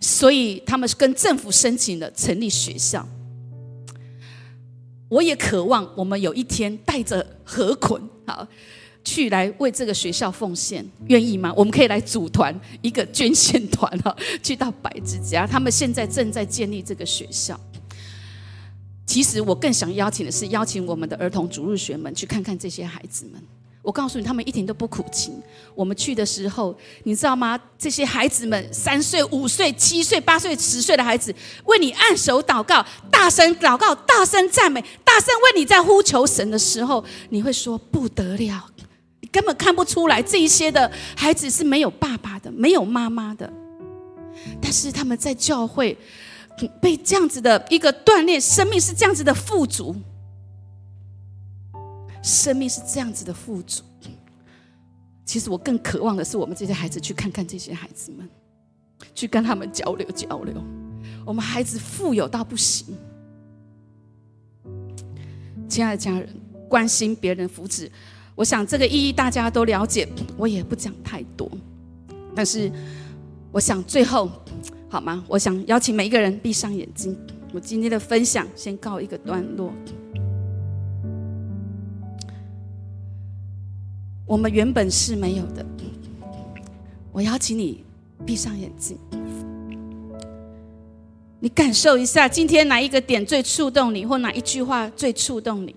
[0.00, 3.06] 所以他们是跟政府申请了成立学校。
[5.08, 8.46] 我也渴望我们有一天带着河捆，好，
[9.06, 11.52] 去来为这个学校奉献，愿意吗？
[11.56, 12.52] 我们可以来组团
[12.82, 17.58] 一个捐献团哈， 去到百之家，他们现在正在建立这个学校。
[19.06, 23.40] 其实我更想邀请的是邀请我们的儿童主日学们去看看这些孩子们。
[23.80, 25.40] 我告诉你，他们一点都不苦情。
[25.72, 27.56] 我们去的时候，你知道吗？
[27.78, 31.32] 这些孩子们，三岁、五岁、七岁、八岁、十岁的孩子，
[31.66, 38.68] 为你按手祷告，大声祷告，大声赞美，大声为你在呼求神的时候，你会说不得了。
[39.36, 43.52] 根本看不出来，这一些的孩子是没有爸爸的，没有妈妈的。
[44.62, 45.94] 但是他们在教会
[46.80, 49.94] 被这样子的一个锻炼，生命是这样子的富足。
[52.22, 53.82] 生命是这样子的富足。
[55.26, 58.26] 其实我更渴望的是，我们这些孩子去看看这些孩子们，
[59.14, 60.64] 去跟他们交流交流。
[61.26, 62.96] 我们孩子富有到不行，
[65.68, 66.26] 亲爱的家人，
[66.70, 67.90] 关心别人福祉，
[68.36, 70.06] 我想这个意义大家都了解，
[70.36, 71.50] 我也不讲太多。
[72.34, 72.70] 但是，
[73.50, 74.30] 我想最后
[74.88, 75.24] 好吗？
[75.26, 77.16] 我想邀请每一个人闭上眼睛。
[77.54, 79.72] 我今天的分享先告一个段落。
[84.26, 85.64] 我们原本是没有的。
[87.12, 87.82] 我邀请你
[88.26, 88.98] 闭上眼睛，
[91.40, 95.74] 你感受一下，今天哪一个点最触动你，或哪一句话最触动你，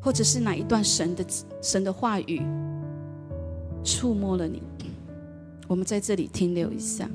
[0.00, 1.24] 或者是哪一段神的
[1.62, 2.40] 神的话语
[3.84, 4.62] 触摸了你？
[5.68, 7.08] 我们在这里停留一下。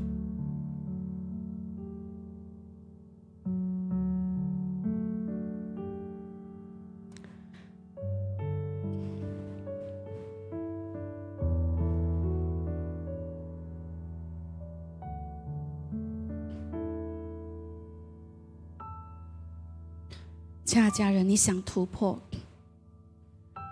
[20.64, 22.20] 亲爱的家人，你想突破，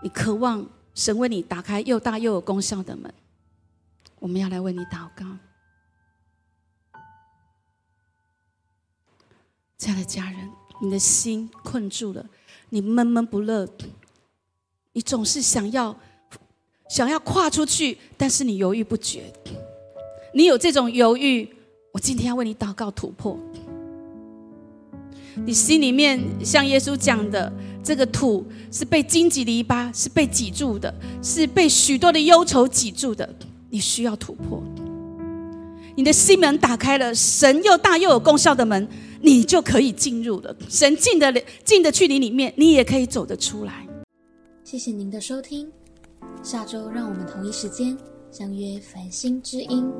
[0.03, 3.11] 你渴望神为你打开又大又有功效的门，
[4.19, 5.25] 我们要来为你祷告。
[9.77, 10.51] 亲爱的家人，
[10.81, 12.25] 你的心困住了，
[12.69, 13.67] 你闷闷不乐，
[14.91, 15.97] 你总是想要
[16.89, 19.33] 想要跨出去，但是你犹豫不决。
[20.33, 21.53] 你有这种犹豫，
[21.91, 23.39] 我今天要为你祷告突破。
[25.35, 27.51] 你心里面像耶稣讲的，
[27.83, 33.27] 这个土是被荆棘篱笆是被挤住的，是被许多的忧愁挤住的。
[33.69, 34.63] 你需要突破，
[35.95, 38.87] 你的心门打开了，神又大又有功效的门，
[39.21, 40.55] 你就可以进入了。
[40.69, 43.85] 神进的进的去你里面，你也可以走得出来。
[44.63, 45.69] 谢谢您的收听，
[46.41, 47.97] 下周让我们同一时间
[48.31, 49.91] 相约繁星之音。